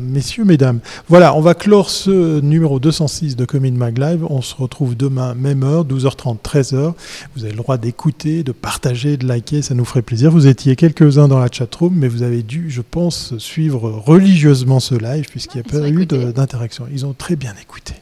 messieurs, 0.00 0.44
mesdames. 0.44 0.80
Voilà, 1.08 1.34
on 1.34 1.40
va 1.40 1.54
clore 1.54 1.90
ce 1.98 2.40
numéro 2.40 2.78
206 2.78 3.34
de 3.34 3.44
Commune 3.44 3.76
Mag 3.76 3.98
Live. 3.98 4.24
On 4.30 4.40
se 4.40 4.54
retrouve 4.54 4.96
demain, 4.96 5.34
même 5.34 5.64
heure, 5.64 5.84
12h30, 5.84 6.38
13h. 6.40 6.94
Vous 7.34 7.42
avez 7.42 7.52
le 7.52 7.58
droit 7.58 7.76
d'écouter, 7.76 8.44
de 8.44 8.52
partager, 8.52 9.16
de 9.16 9.26
liker, 9.26 9.62
ça 9.62 9.74
nous 9.74 9.84
ferait 9.84 10.02
plaisir. 10.02 10.30
Vous 10.30 10.46
étiez 10.46 10.76
quelques-uns 10.76 11.26
dans 11.26 11.40
la 11.40 11.48
chatroom, 11.50 11.94
mais 11.96 12.06
vous 12.06 12.22
avez 12.22 12.44
dû, 12.44 12.70
je 12.70 12.82
pense, 12.82 13.36
suivre 13.38 13.90
religieusement 13.90 14.78
ce 14.78 14.94
live 14.94 15.26
puisqu'il 15.28 15.60
n'y 15.60 15.66
a 15.68 15.70
pas 15.80 15.88
eu 15.88 16.06
d'interaction. 16.06 16.86
Ils 16.92 17.04
ont 17.04 17.14
très 17.14 17.34
bien 17.34 17.54
écouté. 17.60 17.94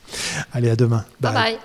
Allez, 0.53 0.69
à 0.69 0.77
demain. 0.77 1.05
bye. 1.21 1.33
bye. 1.33 1.57